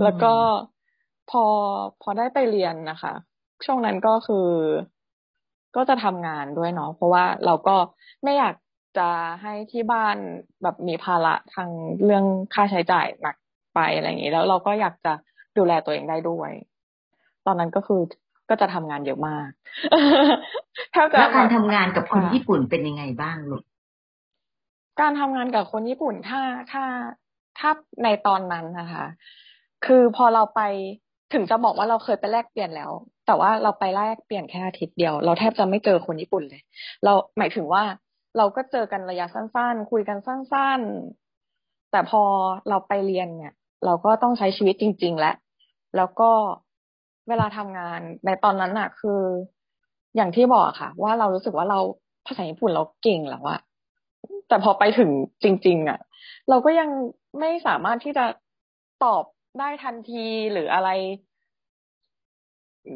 [0.04, 0.34] แล้วก็
[1.32, 1.44] พอ
[2.02, 3.14] พอได้ไปเรียนนะคะ
[3.66, 4.48] ช่วงนั้นก็คือ
[5.76, 7.76] ก็จะทำงานด้วยเนาะเพราะว่าเราก็
[8.24, 8.56] ไม่อยาก
[8.98, 9.10] จะ
[9.42, 10.18] ให้ที่บ้าน
[10.64, 11.70] แบบมีภาระทาง
[12.04, 13.36] เรื่องค่าใช้จ่ายหนัก
[13.76, 15.14] ไปอะไรอย่างนี้ แล้วเราก็อยากจะ
[15.58, 16.52] ดูแลตัวเองได้ด้วย
[17.46, 18.02] ตอนนั้นก็คือ
[18.52, 19.50] ก็จะทำงานเยอะมาก
[20.94, 23.64] แล้วการทำงานกับคนญี่ปุ่นเป็นยังไงบ้างลูก
[25.02, 26.84] การทำงานกับคนญี่ปุ่นถ้าถ้า
[27.60, 27.70] ถ้า
[28.04, 29.06] ในตอนนั้นนะคะ
[29.86, 30.62] คือพอเราไป
[31.34, 32.92] ถึงจะบอกว่าเราเคยไปแลกเปลี่ยนแล้ว
[33.26, 36.62] แต่ว่าเราไปแลกเปลี่ยนแค่อาทิตย์เดียว เราแทบจะไม่เจอคนญี่ปุ่นเลย
[37.04, 37.84] เราหมายถึงว่า
[38.38, 42.24] เราก็เจอกันระยะสั้นๆ คุยกันสั้นๆ แต่พอ
[42.70, 43.54] เราไปเรียนเนี่ย
[43.86, 45.36] เราก็ต้องใช้ชีวิตจริง ๆ แล้ว
[45.98, 46.32] แล้วก็
[47.32, 49.22] เวลาทำงานในตอนนั้นอะคือ
[50.16, 51.80] อย่างที่บอกค่ะ ว่าเรารู้สึกว่าเรา
[52.26, 53.60] ภาษาญี่ปุ่นเราเก่งแล้วอะ
[54.48, 55.10] แต่พอไปถึง
[55.44, 56.00] จริง ๆอะ
[56.50, 56.90] เราก็ยัง
[57.40, 58.26] ไม่สามารถที่จะ
[59.04, 59.24] ตอบ
[59.60, 60.90] ได้ทันทีหรืออะไร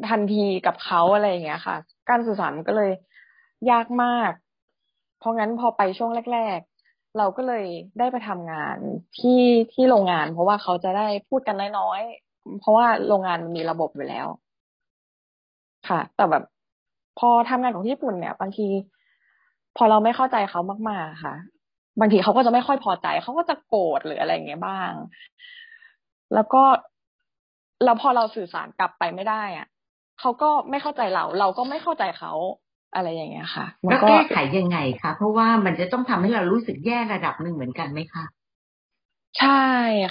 [0.08, 1.76] ทันทีกับเขาอะไรอย่างเงี้ยค่ะ
[2.08, 2.90] การสื่อสารก็เลย
[3.70, 4.32] ยากมาก
[5.18, 7.66] เพราะงั้นพอไปช่วงแรก ๆ เราก็เลย
[7.98, 8.76] ได้ไปทำงาน
[9.18, 12.02] ที่ที่โรงงาน เพราะว่าเขาจะได้พูดกันน้อย
[12.60, 14.26] เพราะว่าโรงงานมันมีระบบอยู่แล้ว
[15.88, 16.44] ค่ะ แต่แบบ
[17.18, 18.66] พอทำงานของญี่ปุ่นเนี่ย บางที
[19.76, 21.34] พอเราไม่เข้าใจเขามาก ๆ ค่ะ
[22.00, 24.92] บางทีเขาก็จะไม่ค่อยพอใจเขาก็จะโกรธหรืออะไรเงี้ยบ้าง
[26.34, 26.62] แล้วก็
[27.84, 29.66] แล้วพอเราสื่อสารกลับไปไม่ได้อะ
[30.20, 32.32] เขาก็ไม่เข้าใจเรา เราก็ไม่เข้าใจเขา
[32.94, 38.24] อะไรอย่างเงี้ยค่ะแล้วแก้ไขยังไงคะเพราะว่ามันจะต้องทำให้เรารู้สึกแย่ระดับหนึ่งเหมือนกันไหมคะ
[39.38, 39.64] ใช่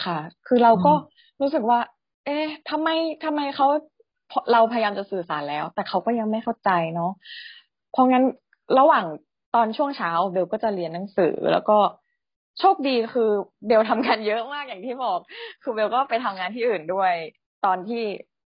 [0.05, 0.93] ค่ะ คือเราก็
[1.41, 1.79] รู้สึกว่า
[2.25, 2.89] เอ๊ะทำไม
[3.23, 3.67] ทำไมเขา
[4.51, 7.11] เราพยายามจะสื่อสารแล้ว แต่เขาก็ยังไม่เข้าใจเนาะ
[7.91, 8.23] เพราะงั้น
[8.79, 9.05] ระหว่าง
[9.55, 11.77] ตอนช่วงเช้าเบลก็จะเรียนหนังสือแล้วก็
[12.59, 13.29] โชคดีคือ
[13.67, 15.19] เบลทำงานเยอะมากอย่างที่บอก
[15.63, 17.13] คือเบลก็ไปทำงานที่อื่นด้วย
[17.65, 18.03] ตอนที่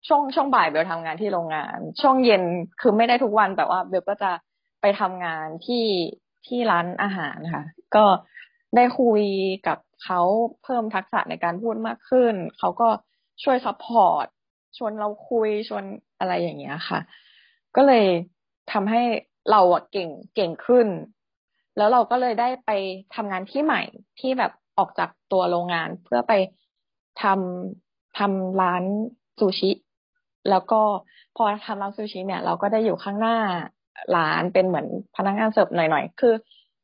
[0.07, 2.43] ช่วงช่วงบ่ายเบลทำงานที่โรงงาน ช่วงเย็น
[2.81, 4.31] คือไม่ได้ทุกวันแต่ว่าเบลก็จะ
[4.81, 5.85] ไปทำงานที่
[6.47, 7.63] ที่ร้านอาหารค่ะ
[7.95, 8.05] ก็
[8.75, 9.23] ได้คุย
[9.67, 10.21] กับเขา
[10.63, 12.87] เพิ่มทักษะในการพูดมากขึ้น เขาก็
[13.43, 14.25] ช่วย support
[14.78, 15.84] ชวนเราคุยชวน
[16.19, 17.00] อะไรอย่างเงี้ยค่ะ
[17.76, 18.06] ก็เลย
[18.71, 19.02] ทำให้
[19.52, 20.88] เราอะเก่งเก่งขึ้น
[21.78, 22.71] แล้วเราก็เลยได้ไป
[23.15, 23.82] ทำงานที่ใหม่
[24.19, 26.34] ที่แบบออกจากตัวโรงงานเพื่อไป
[27.21, 28.84] ทำทำร้าน
[29.39, 29.71] ซูชิ
[30.50, 30.82] แล้วก็
[31.36, 33.38] พอทำร้านซูชิเนี่ย เราก็ได้อยู่ข้างหน้า
[34.15, 36.34] ร้านเป็นเหมือนพนักงานเสิร์ฟหน่อยๆ คือ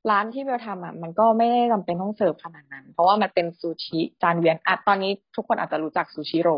[0.10, 6.50] ร้านที่เบลทำอะมันก็ไม่ได้จำเป็นต้องเสิร์ฟขนาดนั้น เพราะว่ามันเป็นซูชิจานเวียนอะตอนนี้ทุกคนอาจจะรู้จักซูชิโร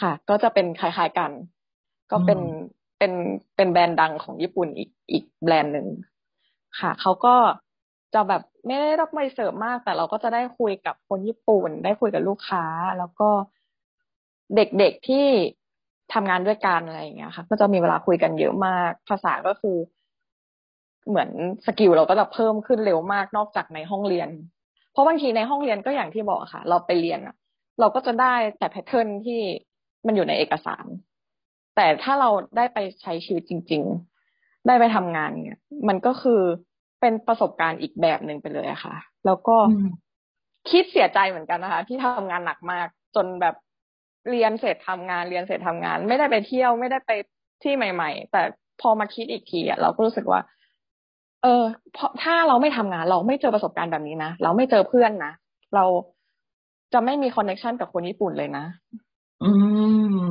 [0.00, 1.30] ค่ะ ก็จะเป็นคล้ายๆกัน
[2.10, 2.40] ก็เป็น
[2.98, 3.12] เป็น
[3.56, 5.86] เป็นแบรนด์ดังของญี่ปุ่นอีกอีกแบรนด์หนึ่ง
[6.80, 7.34] ค่ะเขาก็
[8.14, 12.64] จะแบบไม่ได้รับไม่เสิร์ฟมาก แต่เราก็จะได้คุยกับคนญี่ปุ่น ได้คุยกับลูกค้า
[12.98, 13.28] แล้วก็
[14.56, 15.26] เด็กๆที่
[16.14, 19.76] ทำงานด้วยกันอะไรอย่างเงี้ยค่ะ ก็จะมีเวลาคุยกันเยอะมาก ภาษาก็คือ
[21.08, 21.30] เหมือน
[21.66, 24.28] skill เราก็จะเพิ่มขึ้นเร็วมากนอกจากในห้องเรียน
[24.92, 27.34] เพราะบางทีในห้องเรียนก็อย่างที่บอกค่ะ เราไปเรียนอะ
[27.80, 29.40] เราก็จะได้แต่ pattern ที่
[30.06, 30.86] มันอยู่ในเอกสาร
[31.76, 33.82] แต่ถ้าเราได้ไปใช้ชีวิตจริง
[34.24, 36.40] ๆ ได้ไปทำงานเนี่ย มันก็คือ
[37.00, 39.56] เป็นประสบการณ์อีกแบบหนึ่งไปเลยอะค่ะ แล้วก็
[40.70, 43.54] คิดเสียใจเหมือนกันนะคะ ที่ทำงานหนักมากจนแบบ
[44.30, 47.10] เรียนเสร็จทำงานเรียนเสร็จทำงาน ไม่ได้ไปเที่ยวไม่ได้ไป
[47.62, 48.42] ที่ใหม่ ๆ แต่
[48.80, 50.40] พอมาคิดอีกทีอะเราก็รู้สึกว่า
[51.42, 55.32] เออเพราะถ้าเราไม่ทำงาน เราไม่เจอประสบการณ์แบบนี้นะเราไม่เจอเพื่อนนะ
[55.74, 55.84] เรา
[56.92, 58.64] จะไม่มีคอนเนคชันกับคนญี่ปุ่นเลยนะ
[59.44, 59.50] อื
[60.20, 60.26] ม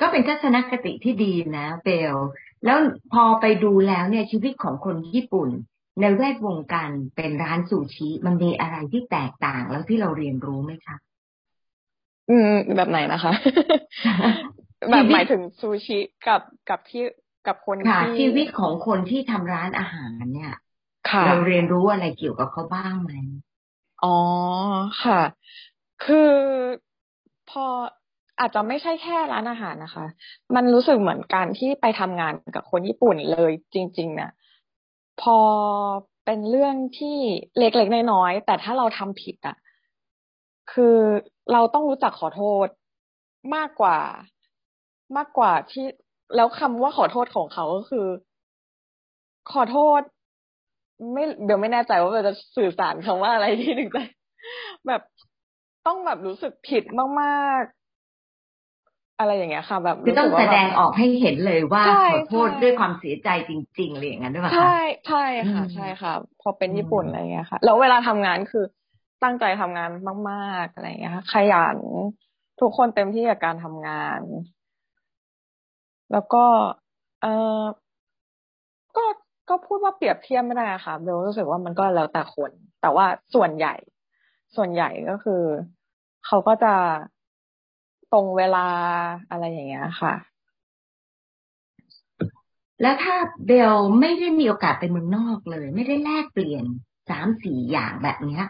[0.00, 2.16] ก็เป็นทัศนคติที่ดีนะเบล
[2.64, 2.78] แล้ว
[3.12, 5.48] พอไปดูแล้วเนี่ยชีวิตของคนญี่ปุ่น
[6.00, 10.96] ในแวดวงการเป็นร้านซูชิ มันมีอะไรที่แตกต่างแล้วที่เราเรียนรู้ไหมคะ
[12.30, 13.32] อืม แบบไหนนะคะ
[14.90, 17.04] แบบหมายถึงซูชิกับกับที่
[17.46, 20.52] กับคนที่ชีวิตของคนที่ทำร้านอาหารเนี่ย
[21.24, 23.12] เราเรียนรู้อะไรเกี่ยวกับเขาบ้างไหม
[24.02, 24.08] อ๋อ
[25.02, 25.20] ค่ะ
[26.00, 26.16] คือ
[27.50, 27.66] พอ
[28.40, 30.06] อาจจะไม่ใช่แค่ร้านอาหารนะคะ
[30.54, 34.30] มันรู้สึกเหมือนการที่ไปทำงานกับคนญี่ปุ่นเลยจริงๆเนี่ย
[35.20, 35.38] พอ
[36.24, 37.18] เป็นเรื่องที่
[37.58, 39.56] เล็กๆน้อยๆแต่ถ้าเราทำผิดอะ
[40.72, 40.98] คือ
[41.52, 42.68] เราต้องรู้จักขอโทษ
[43.54, 43.98] มากกว่า
[45.16, 45.84] มากกว่าที่
[46.36, 48.06] แล้วคำว่าขอโทษของเขาก็คือ
[49.52, 50.00] ขอโทษ
[51.12, 54.04] ไม่เดี๋ยวไม่แน่ใจว่าเราจะสื่อสารคำว่าอะไรที่ถึงจะ
[54.86, 55.02] แบบ
[55.86, 56.84] ต้องแบบรู้สึกผิด
[57.20, 68.64] มากๆ อะไรอย่างเงี้ยค่ะ แบบคือต้องแสดงออกให้เห็นเลยว่าขอโทษด้วยความเสียใจจริงๆเลยอย่างนั้นด้วยคะใช่ใช่ค่ะ ใช่ค่ะ พอเป็นญี่ปุ่นอะไรเงี้ยค่ะ แล้วเวลาทำงานคือ
[69.22, 69.90] ตั้งใจทำงาน
[70.30, 71.78] มาก ๆอะไรเงี้ยค่ะขยัน
[72.60, 74.20] ทุกคนเต็มที่กับการทำงาน
[76.14, 76.44] แล้วก็
[77.22, 77.26] เอ
[77.60, 77.62] อ
[78.96, 79.04] ก็
[79.48, 82.50] ก็พูดว่าเปรียบเทียบไม่ได้ค่ะเบลรู้สึกว่ามันก็แล้วแต่คน
[82.80, 83.74] แต่ว่าส่วนใหญ่
[84.56, 85.42] ส่วนใหญ่ก็คือ
[86.26, 86.74] เขาก็จะ
[88.12, 88.66] ตรงเวลา
[89.30, 90.14] อะไรอย่างเงี้ยค่ะ
[92.82, 96.64] แล้วถ้าเบลไม่ได้มีโอกาสไปเมืองนอกเลย ไม่ได้แลกเปลี่ยน
[97.08, 98.44] สามสี่อย่างแบบเนี้ย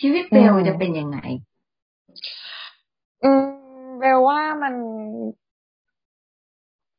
[0.00, 1.18] ชีวิตเบลจะเป็นยังไง
[3.24, 3.44] อืม
[3.98, 4.74] เบลว่ามัน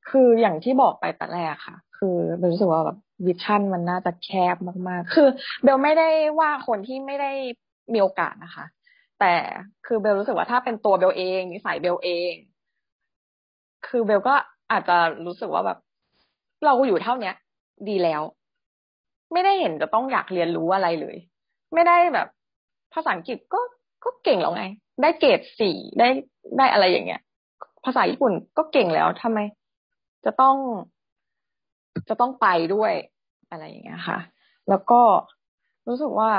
[0.09, 4.55] คืออย่างที่บอกไปแต่แรกค่ะ คือเบลรู้สึกว่าแบบวิชั่นมันน่าจะแคบ
[4.87, 5.27] มาก ๆ คือ
[5.63, 7.31] เบลไม่ได้ว่าคนที่ไม่ได้
[7.93, 8.65] มีโอกาสนะคะ
[9.19, 9.33] แต่
[9.85, 12.33] คือเบลรู้สึกว่าถ้าเป็นตัวเบลเองนิสัยเบลเอง
[13.87, 14.35] คือเบลก็
[14.71, 15.77] อาจจะรู้สึกว่าแบบ
[16.65, 17.35] เราอยู่เท่าเนี้ย
[17.89, 18.21] ดีแล้ว
[19.33, 21.17] ไม่ได้เห็นจะต้องอยากเรียนรู้อะไรเลย
[21.73, 22.27] ไม่ได้แบบ
[22.93, 23.59] ภาษาอังกฤษก็
[24.03, 24.63] ก็เก่งแล้วไง
[25.01, 26.07] ได้เกรดสี่ได้
[26.57, 27.21] ได้อะไรอย่างเงี้ย
[27.85, 29.39] ภาษาญี่ปุ่นก็เก่งแล้วทำไม
[30.25, 30.55] จะต้อง
[32.09, 32.93] จะต้องไปด้วย
[33.49, 34.19] อะไรอย่างเงี้ยค่ะ
[34.69, 35.01] แล้วก็
[35.87, 36.31] รู้สึกว่า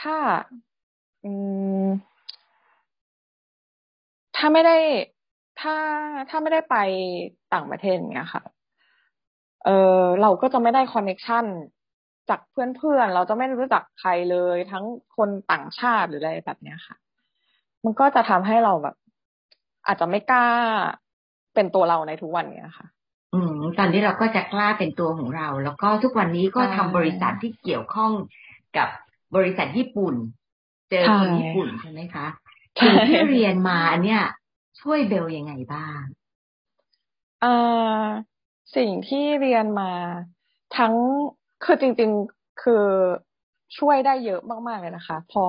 [0.00, 0.16] ถ้า
[1.24, 1.32] อื
[1.84, 1.86] ม
[4.36, 4.76] ถ้าไม่ได้
[5.60, 5.74] ถ้า
[6.28, 6.76] ถ้าไม่ได้ไป
[7.52, 8.42] ต่างประเทศอย่างเงี้ยค่ะ
[9.64, 11.44] เออเราก็จะไม่ได้คอนเน็ชัน
[12.28, 14.84] จากเพื่อนๆ เราจะไม่รู้จักใครเลย ทั้ง
[15.16, 16.96] คนต่างชาติหรืออะไรแบบเนี้ยค่ะ
[17.84, 18.96] มันก็จะทำให้เราแบบ
[19.86, 20.46] อาจจะไม่กล้า
[21.54, 22.86] เป็นตัวเราในทุกวันเนี้ยค่ะ
[23.32, 28.12] อืมตอนนี้เราก็จะกล้าเป็นตัวของเรา แล้วก็ทุกวันนี้ก็ทำบริษัทที่เกี่ยวข้อง
[28.76, 28.88] กับ
[29.36, 30.14] บริษัทญี่ปุ่น
[30.90, 32.26] เจอคนญี่ปุ่นใช่ไหมคะ
[32.82, 34.22] สิ่งที่เรียนมาเนี่ย
[34.80, 36.00] ช่วยเบลยังไงบ้าง
[37.44, 38.06] อ่า
[38.76, 39.92] สิ่งที่เรียนมา
[40.76, 40.94] ทั้ง
[41.64, 42.84] คือจริง ๆคือ
[43.78, 45.44] ช่วยได้เยอะมากๆเลยนะคะ พอ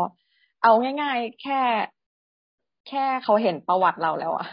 [0.64, 1.62] เอาง่าย ๆ แค่
[2.90, 4.48] แค่เขาเห็นประวัติเราแล้วอะ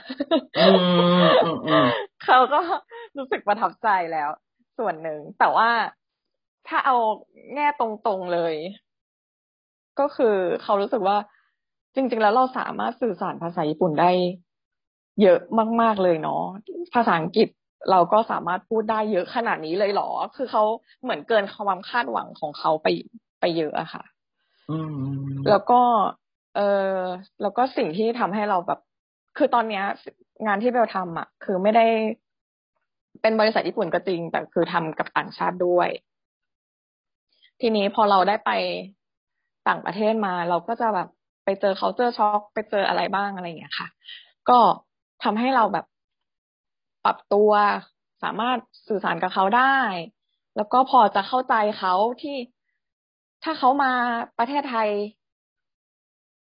[2.25, 2.61] เขาก็
[3.17, 4.31] รู้สึกประทับใจแล้ว
[4.79, 5.69] ส่วนหนึ่ง แต่ว่า
[6.69, 6.97] ถ้าเอา
[7.55, 8.55] แง่ตรงๆเลย
[10.01, 11.17] ก็คือเขารู้สึกว่า
[11.95, 14.11] จริง ๆ แล้วเราสามารถสื่อสารภาษาญี่ปุ่นได้
[15.23, 15.41] เยอะ
[15.81, 16.43] มาก ๆเลยเนาะ
[16.95, 17.49] ภาษาอังกฤษ
[17.91, 20.65] เราก็สามารถพูดได้เยอะขนาดนี้เลยเหรอ คือเขา
[21.03, 22.89] เหมือนเกินความคาดหวังของเขาไป
[23.41, 24.05] ไปเยอะอะค่ะ
[25.49, 25.81] แล้วก็
[26.55, 26.61] เอ
[26.95, 26.97] อ
[27.41, 28.79] แล้วก็สิ่งที่ทำให้เราแบบ
[29.37, 29.85] คือตอนเนี้ย
[30.47, 31.87] งานที่เบลทำอะ คือไม่ได้
[33.23, 35.89] เป็นบริษัทญี่ปุ่นก็จริง แต่คือทำกับต่างชาติด้วย
[37.61, 38.51] ทีนี้พอเราได้ไป
[39.69, 41.09] ต่างประเทศมา เราก็จะแบบ
[41.45, 43.89] ไปเจอ culture shock ไปเจออะไรบ้างอะไรอย่างเงี้ยค่ะ
[44.49, 44.59] ก็
[45.25, 45.87] ทำให้เราแบบ
[47.05, 47.53] ปรับตัว
[48.23, 48.59] สามารถ
[48.89, 49.77] สื่อสารกับเขาได้
[50.57, 52.37] แล้วก็พอจะเข้าใจเขาที่
[53.45, 53.93] ถ้าเขามา
[54.39, 54.91] ประเทศไทย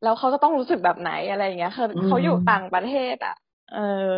[0.04, 3.36] แล้วเขาจะต้องรู้สึกแบบไหนอะไรอย่างเงี้ยคือเขาอยู่ต่างประเทศ อะ
[3.74, 3.80] เอ
[4.14, 4.16] อ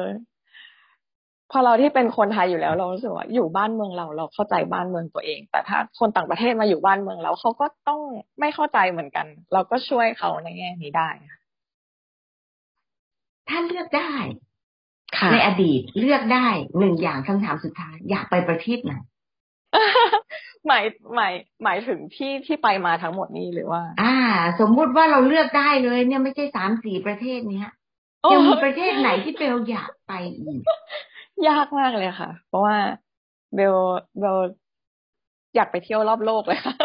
[1.52, 8.02] พอเราที่เป็นคนไทยอยู่แล้ว เรารู้สึกว่าอยู่บ้านเมืองเรา เราเข้าใจบ้านเมืองตัวเอง แต่ถ้าคนต่างประเทศมาอยู่บ้านเมืองเราเขาก็ต้อง
[8.40, 11.10] ไม่เข้าใจเหมือนกัน เราก็ช่วยเขาในแง่นี้ได้
[13.50, 14.14] ถ้าเลือกได้
[15.32, 16.48] ในอดีตเลือกได้
[16.80, 18.94] หนึ่งอย่างคำถามสุดท้าย อยากไปประเทศไหน
[20.68, 20.84] หมาย
[21.16, 24.16] หมายหมายถึงที่ที่ไปมาทั้งหมดนี้หรือว่า อ่า
[24.60, 27.72] สมมุติว่าเราเลือกได้เลย เนี่ยไม่ใช่สามสี่ประเทศเนี้ย
[28.32, 30.62] ยังมีประเทศไหนที่เบลอยากไปอีก
[31.48, 32.78] ยากมากเลยค่ะ เพราะว่า
[33.56, 33.76] เบล
[34.20, 34.38] เบล
[35.56, 36.76] อยากไปเที่ยวรอบโลกเลยค่ะ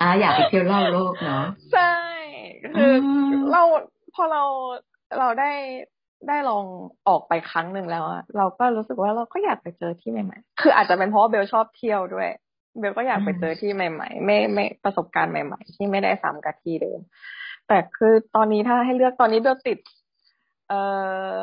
[0.00, 1.94] อ่าอยากไปเที่ยวรอบโลกเนาะใช่
[2.76, 2.94] คือ
[3.52, 3.62] เรา
[4.14, 4.42] พอเรา
[5.18, 5.52] เราได้
[6.28, 6.64] ได้ลอง
[7.08, 12.28] ออกไปครั้งหนึ่งแล้วอะเราก็รู้สึกว่าเราก็อยากไปเจอที่ใหม่ๆ คืออาจจะเป็นเพราะว่าเบลชอบเที่ยวด้วย
[12.78, 17.00] เบลก็อยากไปเจอที่ใหม่ ๆ ไม่ไม่ประสบการณ์ใหม่ ๆ ที่ไม่ได้ซ้ำกับที่เดิม
[17.68, 19.78] แต่คือตอนนี้ถ้าให้เลือกตอนนี้เบลติด
[20.68, 20.74] เอ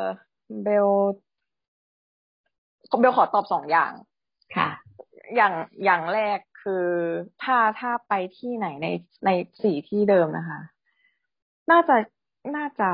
[0.62, 0.88] เบล
[3.00, 3.92] เบลขอตอบสองอย่าง
[4.56, 4.68] ค่ะ
[5.36, 5.52] อย่าง
[5.84, 6.86] อย่างแรกคือ
[7.42, 8.86] ถ้าถ้าไปที่ไหนใน
[9.26, 9.30] ใน
[9.62, 10.60] สี่ที่เดิมนะคะ
[11.70, 11.96] น่าจะ
[12.56, 12.90] น่าจะ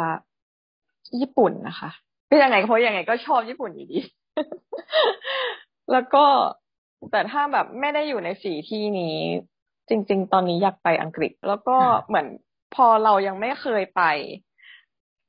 [1.21, 1.91] ญี่ปุ่นนะคะ
[2.29, 3.99] เป็นยังไงเพราะยังไงก็ชอบญี่ปุ่นอยู่ดี
[5.93, 6.25] แล้วก็
[7.11, 9.17] แต่ถ้าแบบไม่ได้อยู่ในสี่ที่นี้
[9.89, 11.77] จริง ๆ ตอนนี้อยากไปอังกฤษ แล้วก็
[12.09, 12.27] เหมือน
[12.75, 14.03] พอเรายังไม่เคยไป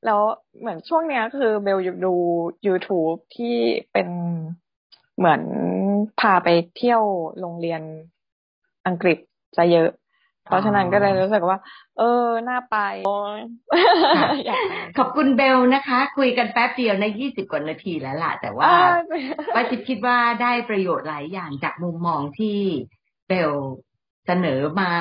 [0.04, 0.20] แล้ว
[0.60, 2.14] เหมือนช่วงเนี้ยคือเบลดู
[2.66, 3.56] YouTube ที่
[3.92, 4.08] เป็น
[5.18, 5.42] เหมือน
[6.20, 7.02] พาไปเที่ยว
[7.40, 7.82] โรงเรียน
[8.86, 9.18] อังกฤษ
[9.56, 9.90] จะเยอะ
[10.48, 11.58] เพราะฉะนั้นก็เลยรู้สึกว่า
[11.98, 12.76] เออน่าไป
[14.98, 18.70] ขอบคุณเบลนะคะ คุยกันแป๊บเดียวในยี่สิบกว่านาทีแล้วล่ะ แต่ว่า
[19.54, 22.58] ป้าจิบคิดว่าได้ประโยชน์หลายอย่างจากมุมมองที่
[23.28, 23.52] เบล
[24.26, 24.92] เสนอมา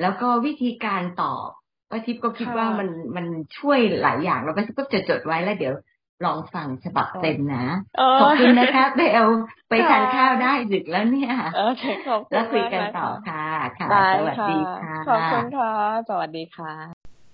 [0.00, 1.48] แล้วก็วิธีการตอบ
[1.90, 3.26] ป้าทิพย์ก็คิดว่ามันมัน
[3.58, 5.74] ช่วยหลายอย่างแล้วป้าทิพย์ก็จะจดไว้แล้วเดี๋ยว
[6.24, 7.66] ลองฟังฉบับเต็มนะ
[8.20, 9.26] ขอบคุณนะคะเบล
[9.68, 13.44] ไปทานข้าวได้ดึกแล้วเนี่ยโอเคขอบคุณแล้วคุยกันต่อค่ะ
[13.78, 15.72] ค่ะ สวัสดีค่ะ ขอบคุณค่ะ
[16.08, 16.72] สวัสดีค่ะ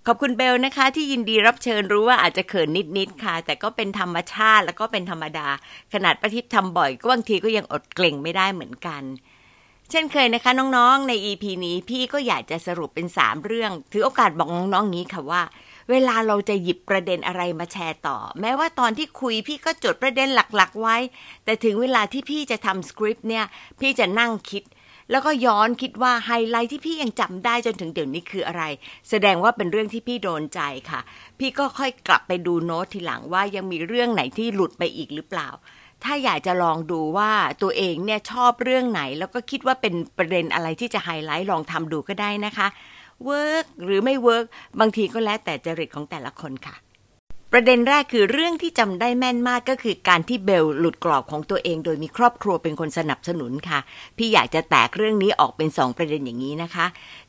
[0.07, 2.69] ขอบคุณเบลนะคะ ที่ยินดีรับเชิญรู้ว่าอาจจะเขิน
[2.99, 5.49] นิดๆค่ะ แต่ก็เป็นธรรมชาติแล้วก็เป็นธรรมดา
[5.93, 9.03] ขนาดประทิพย์ทำบ่อยก็บางทีก็ยังอดเกรงไม่ได้เหมือนกัน
[9.91, 15.43] เช่นเคยนะคะน้องๆ ใน EP นี้พี่ก็อยากจะสรุปเป็นสามเรื่อง ถือโอกาสบอกน้องๆงี้ค่ะว่า
[15.91, 20.97] เวลาเราจะหยิบประเด็นอะไรมาแชร์ต่อ แม้ว่าตอนที่คุยพี่ก็จดประเด็นหลัก ๆ ไว้
[21.45, 23.45] แต่ถึงเวลาที่พี่จะทำสคริปต์เนี่ย
[23.81, 24.65] พี่จะนั่งคิด
[25.11, 28.63] แล้วก็ย้อนคิดว่าไฮไลท์ที่พี่ยังจำได้จนถึงเดี๋ยวนี้คืออะไร
[29.11, 31.01] แสดงว่าเป็นเรื่องที่พี่โดนใจค่ะ
[31.39, 35.49] พี่ก็ค่อยกลับไปดูโน้ตทีหลังว่ายังมีเรื่องไหนที่หลุดไปอีกหรือเปล่า
[36.05, 42.67] ถ้าอยากจะลองดูว่าตัวเองเนี่ยชอบเรื่องไหน แล้วก็คิดว่าเป็นประเด็นอะไรที่จะไฮไลท์ลองทำดูก็ได้นะคะ
[43.25, 44.45] work หรือไม่ work
[44.81, 46.77] บางทีก็แล้วแต่จริตของแต่ละคนค่ะ
[47.53, 53.79] ประเด็นแรกคือเรื่องที่จำได้แม่นมากก็คือการที่เบลหลุดกรอบของตัวเอง โดยมีครอบครัวเป็นคนสนับสนุนค่ะ
[54.17, 56.87] พี่อยากจะแตกเรื่องนี้ออกเป็นสองประเด็นอย่างนี้นะคะ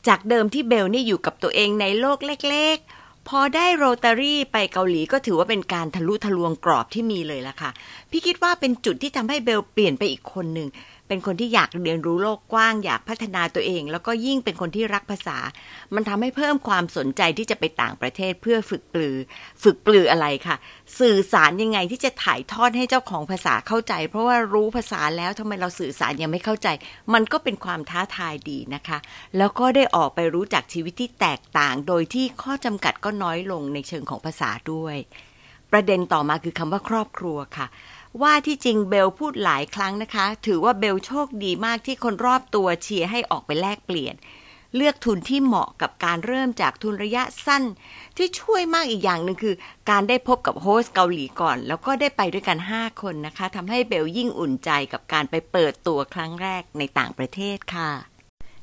[0.08, 7.70] จากเดิมที่เบลนี่อยู่กับตัวเองในโลกเล็กๆพอได้โรตารี่ไปเกาหลีก็ถือว่าเป็นการทะลุทะลวงกรอบที่มีเลยละค่ะ
[8.12, 10.68] พี่คิดว่าเป็นจุดที่ทำให้เบลเปลี่ยนไปอีกคนหนึ่ง
[11.08, 15.38] เป็นคนที่อยากเรียนรู้โลกกว้าง อยากพัฒนาตัวเอง แล้วก็ยิ่งเป็นคนที่รักภาษา
[15.96, 19.18] มันทำให้เพิ่มความสนใจที่จะไปต่างประเทศเพื่อฝึกปลือ
[19.64, 20.56] ฝึกปลืออะไรค่ะ
[21.00, 26.68] สื่อสารยังไงที่จะถ่ายทอดให้เจ้าของภาษาเข้าใจ เพราะว่ารู้ภาษาแล้วทำไมเราสื่อสารยังไม่เข้าใจ
[27.14, 28.98] มันก็เป็นความท้าทายดีนะคะ
[29.38, 34.98] แล้วก็ได้ออกไปรู้จักชีวิตที่แตกต่าง โดยที่ข้อจำกัดก็น้อยลงในเชิงของภาษาด้วย
[35.72, 37.68] ประเด็นต่อมาคือคำว่าครอบครัวค่ะ
[38.22, 44.16] ว่าที่จริงเบลพูดหลายครั้งนะคะ ถือว่าเบลโชคดีมากที่คนรอบตัวเชียร์ให้ออกไปแลกเปลี่ยน
[44.76, 47.64] เลือกทุนที่เหมาะกับการเริ่มจากทุนระยะสั้น
[48.18, 49.56] ที่ช่วยมากอีกอย่างหนึ่งคือ
[49.90, 57.92] การได้พบกับ host เกาหลีก่อน แล้วก็ได้ไปด้วยกัน 5 คนนะคะทำให้เบลยิ่งอุ่นใจกับการไปเปิดตัวครั้งแรกในต่างประเทศค่ะ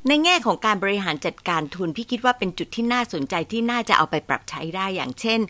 [0.08, 5.40] ในแง่ของการบริหารจัดการทุนพี่คิดว่าเป็นจุดที่น่าสนใจที่น่าจะเอาไปปรับใช้ได้อย่างเช่น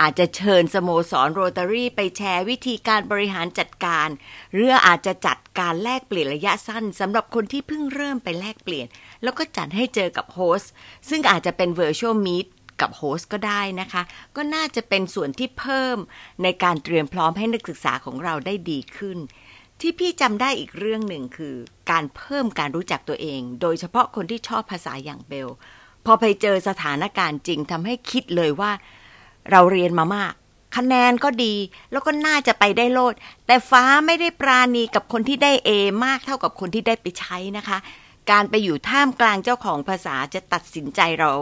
[0.00, 4.08] อาจจะเชิญสโมสรโรตารี่ไปแชร์วิธีการบริหารจัดการ
[4.52, 8.86] หรืออาจจะจัดการแลกเปลี่ยนระยะสั้นสำหรับคนที่เพิ่งเริ่มไปแลกเปลี่ยน
[9.22, 10.70] แล้วก็จัดให้เจอกับ host
[11.08, 12.46] ซึ่งอาจจะเป็น Virtual Meet
[12.80, 14.02] กับ host ก็ได้นะคะ
[14.36, 15.98] ก็น่าจะเป็นส่วนที่เพิ่ม
[16.42, 19.18] ในการเตรียมพร้อมให้นักศึกษาของเราได้ดีขึ้น
[19.80, 21.54] ที่พี่จำได้อีกเรื่องหนึ่งคือ
[21.90, 25.48] การเพิ่มการรู้จักตัวเอง โดยเฉพาะคนที่ชอบภาษาอย่างเบล
[26.06, 28.72] พอไปเจอสถานการณ์จริงทำให้คิดเลยว่า
[29.50, 30.32] เราเรียนมามาก
[30.76, 31.54] คะแนนก็ดี
[31.92, 33.14] แล้วก็น่าจะไปได้โลด
[33.46, 35.70] แต่ฟ้าไม่ได้ปราณีกับคนที่ได้เอ
[36.04, 37.78] มากเท่ากับคนที่ได้ไปใช้นะคะ
[38.30, 41.32] การไปอยู่ท่ามกลางเจ้าของภาษาจะตัดสินใจเรา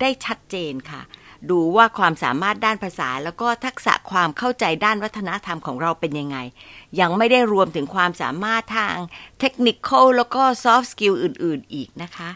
[0.00, 1.02] ได้ชัดเจนค่ะ
[1.50, 6.38] ดูว่าความสามารถด้านภาษา แล้วก็ทักษะความเข้าใจด้านวัฒนธรรมของเราเป็นยังไง
[7.00, 8.96] ยังไม่ได้รวมถึงความสามารถทาง
[9.40, 12.30] เทคนิคแล้วก็ soft skills อื่น ๆ อีกนะคะ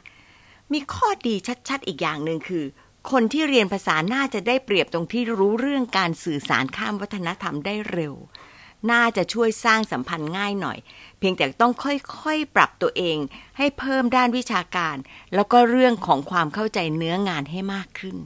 [0.72, 1.34] มีข้อดี
[1.68, 2.64] ชัด ๆ อีกอย่างหนึ่งคือ
[3.10, 8.14] คนที่เรียนภาษาน่าจะได้เปรียบตรงที่รู้เรื่องการสื่อสารข้ามวัฒนธรรมได้เร็ว
[8.90, 10.78] น่าจะช่วยสร้างสัมพันธ์ง่ายหน่อย
[11.18, 13.18] เพียงแต่ต้องค่อยๆ ปรับตัวเอง
[13.58, 14.96] ให้เพิ่มด้านวิชาการ
[15.34, 18.16] แล้วก็เรื่องของความเข้าใจเนื้องานให้มากขึ้น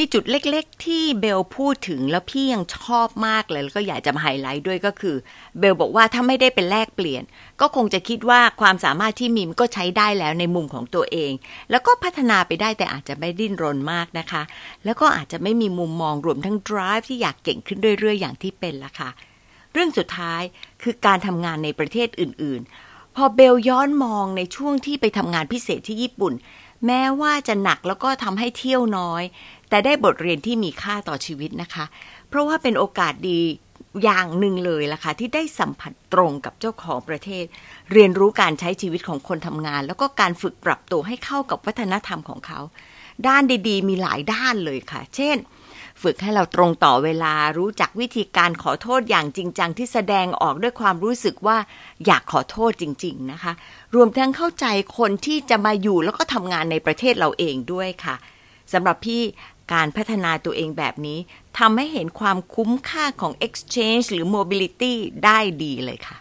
[0.00, 5.16] มีจุดเล็กๆ ที่เบลพูดถึงแล้วพี่ยังชอบมากเลย แล้วก็อยากจะมาไฮไลท์ด้วยก็คือ
[5.58, 7.22] เบลบอกว่าถ้าไม่ได้เป็นแลกเปลี่ยน
[7.60, 11.32] ก็คงจะคิดว่าความสามารถที่มีมันก็ใช้ได้แล้วในมุมของตัวเอง
[11.70, 14.42] แล้วก็พัฒนาไปได้แต่อาจจะไม่ดิ้นรนมากนะคะ
[14.84, 19.10] แล้วก็อาจจะไม่มีมุมมองรวมทั้ง drive ที่อยากเก่งขึ้นเรื่อยๆ อย่างที่เป็นละค่ะ
[19.72, 20.42] เรื่องสุดท้าย
[20.82, 26.32] คือการทำงานในประเทศอื่นๆ พอเบลย้อนมองในช่วงที่ไปทำงานพิเศษที่ญี่ปุ่น
[26.86, 29.22] แม้ว่าจะหนักแล้วก็ทำให้เที่ยวน้อย
[29.68, 31.84] แต่ได้บทเรียนที่มีค่าต่อชีวิตนะคะ
[32.28, 33.40] เพราะว่าเป็นโอกาสดี
[34.02, 37.44] อย่างหนึ่งเลยล่ะค่ะที่ได้สัมผัสตรงกับเจ้าของประเทศ
[37.92, 42.60] เรียนรู้การใช้ชีวิตของคนทำงาน แล้วก็การฝึกปรับตัวให้เข้ากับวัฒนธรรมของเขา
[43.26, 45.36] ด้านดีๆ มีหลายด้านเลยค่ะ เช่น
[46.02, 51.56] ฝึกให้เราตรงต่อเวลารู้จักวิธีการขอโทษอย่างจริงจังที่แสดงออกด้วยความรู้สึกว่า
[52.06, 53.52] อยากขอโทษจริง ๆ นะคะ
[53.94, 54.66] รวมทั้งเข้าใจ
[54.98, 58.16] คนที่จะมาอยู่แล้วก็ทำงานในประเทศเราเองด้วยค่ะ
[58.72, 59.22] สำหรับพี่
[59.72, 61.18] การพัฒนาตัวเองแบบนี้
[61.58, 64.94] ทำให้เห็นความคุ้มค่าของ exchange หรือ mobility
[65.24, 66.16] ได้ดีเลยค่ะ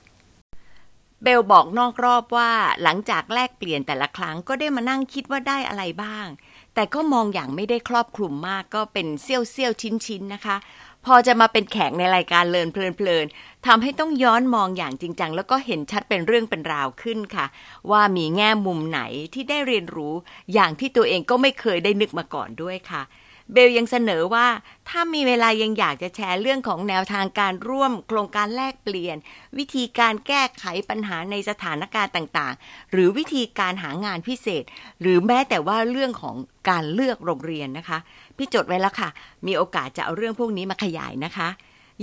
[1.23, 2.51] เบลบอกนอกรอบว่า
[2.83, 6.27] หลังจากแลกเปลี่ยนแต่ละครั้งก็ได้มานั่งคิดว่าได้อะไรบ้าง
[6.73, 10.57] แต่ก็มองอย่างไม่ได้ครอบคลุมมากก็เป็นเซี่ยวเซี่ยวชิ้นชิ้นนะคะ
[11.05, 17.45] พอจะมาเป็นแขกในรายการเลินเพลินๆทำให้ต้องย้อนมองอย่างจริงจังแล้วก็เห็นชัดเป็นเรื่องเป็นราวขึ้นค่ะ
[17.91, 19.01] ว่ามีแง่มุมไหน
[19.33, 20.13] ที่ได้เรียนรู้
[20.53, 23.01] อย่างที่ตัวเองก็ไม่เคยได้นึกมาก่อนด้วยค่ะ
[23.51, 24.47] เบลยังเสนอว่า
[24.89, 29.17] ถ้ามีเวลายังอยากจะแชร์เรื่องของแนวทางการร่วมโครงการแลกเปลี่ยน
[29.57, 34.63] วิธีการแก้ไขปัญหาในสถานการณ์ต่างๆ หรือวิธีการหางานพิเศษ
[35.01, 36.35] หรือแม้แต่ว่าเรื่องของ
[36.69, 37.99] การเลือกโรงเรียนนะคะ
[38.37, 39.09] พี่จดไว้แล้วค่ะ
[39.47, 41.49] มีโอกาสจะเอาเรื่องพวกนี้มาขยายนะคะ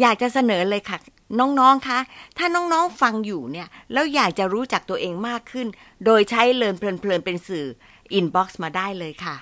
[0.00, 0.98] อยากจะเสนอเลยค่ะ
[1.38, 1.98] น้องๆ คะ
[2.38, 5.68] ถ้าน้องๆ ฟังอยู่เนี่ย แล้วอยากจะรู้จักตัวเองมากขึ้น
[6.04, 7.66] โดยใช้เลินเพลินๆ เป็นสื่อ
[8.12, 9.36] inbox มาได้เลยค่ะ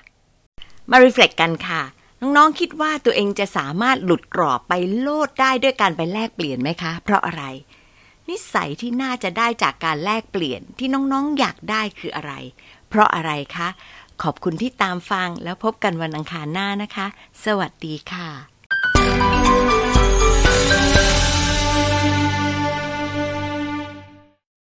[0.90, 1.82] มา reflect กันค่ะ
[2.20, 7.42] น้องๆคิดว่าตัวเองจะสามารถหลุดกรอบไปโลดได้ด้วยการไปแลกเปลี่ยนไหมคะ เพราะอะไร
[8.28, 12.32] นิสัยที่น่าจะได้จากการแลกเปลี่ยนที่น้องๆอยากได้คืออะไร
[12.88, 13.68] เพราะอะไรคะ
[14.22, 17.06] ขอบคุณที่ตามฟังแล้วพบกันวันอังคารหน้านะคะ
[17.44, 18.49] สวัสดีค่ะ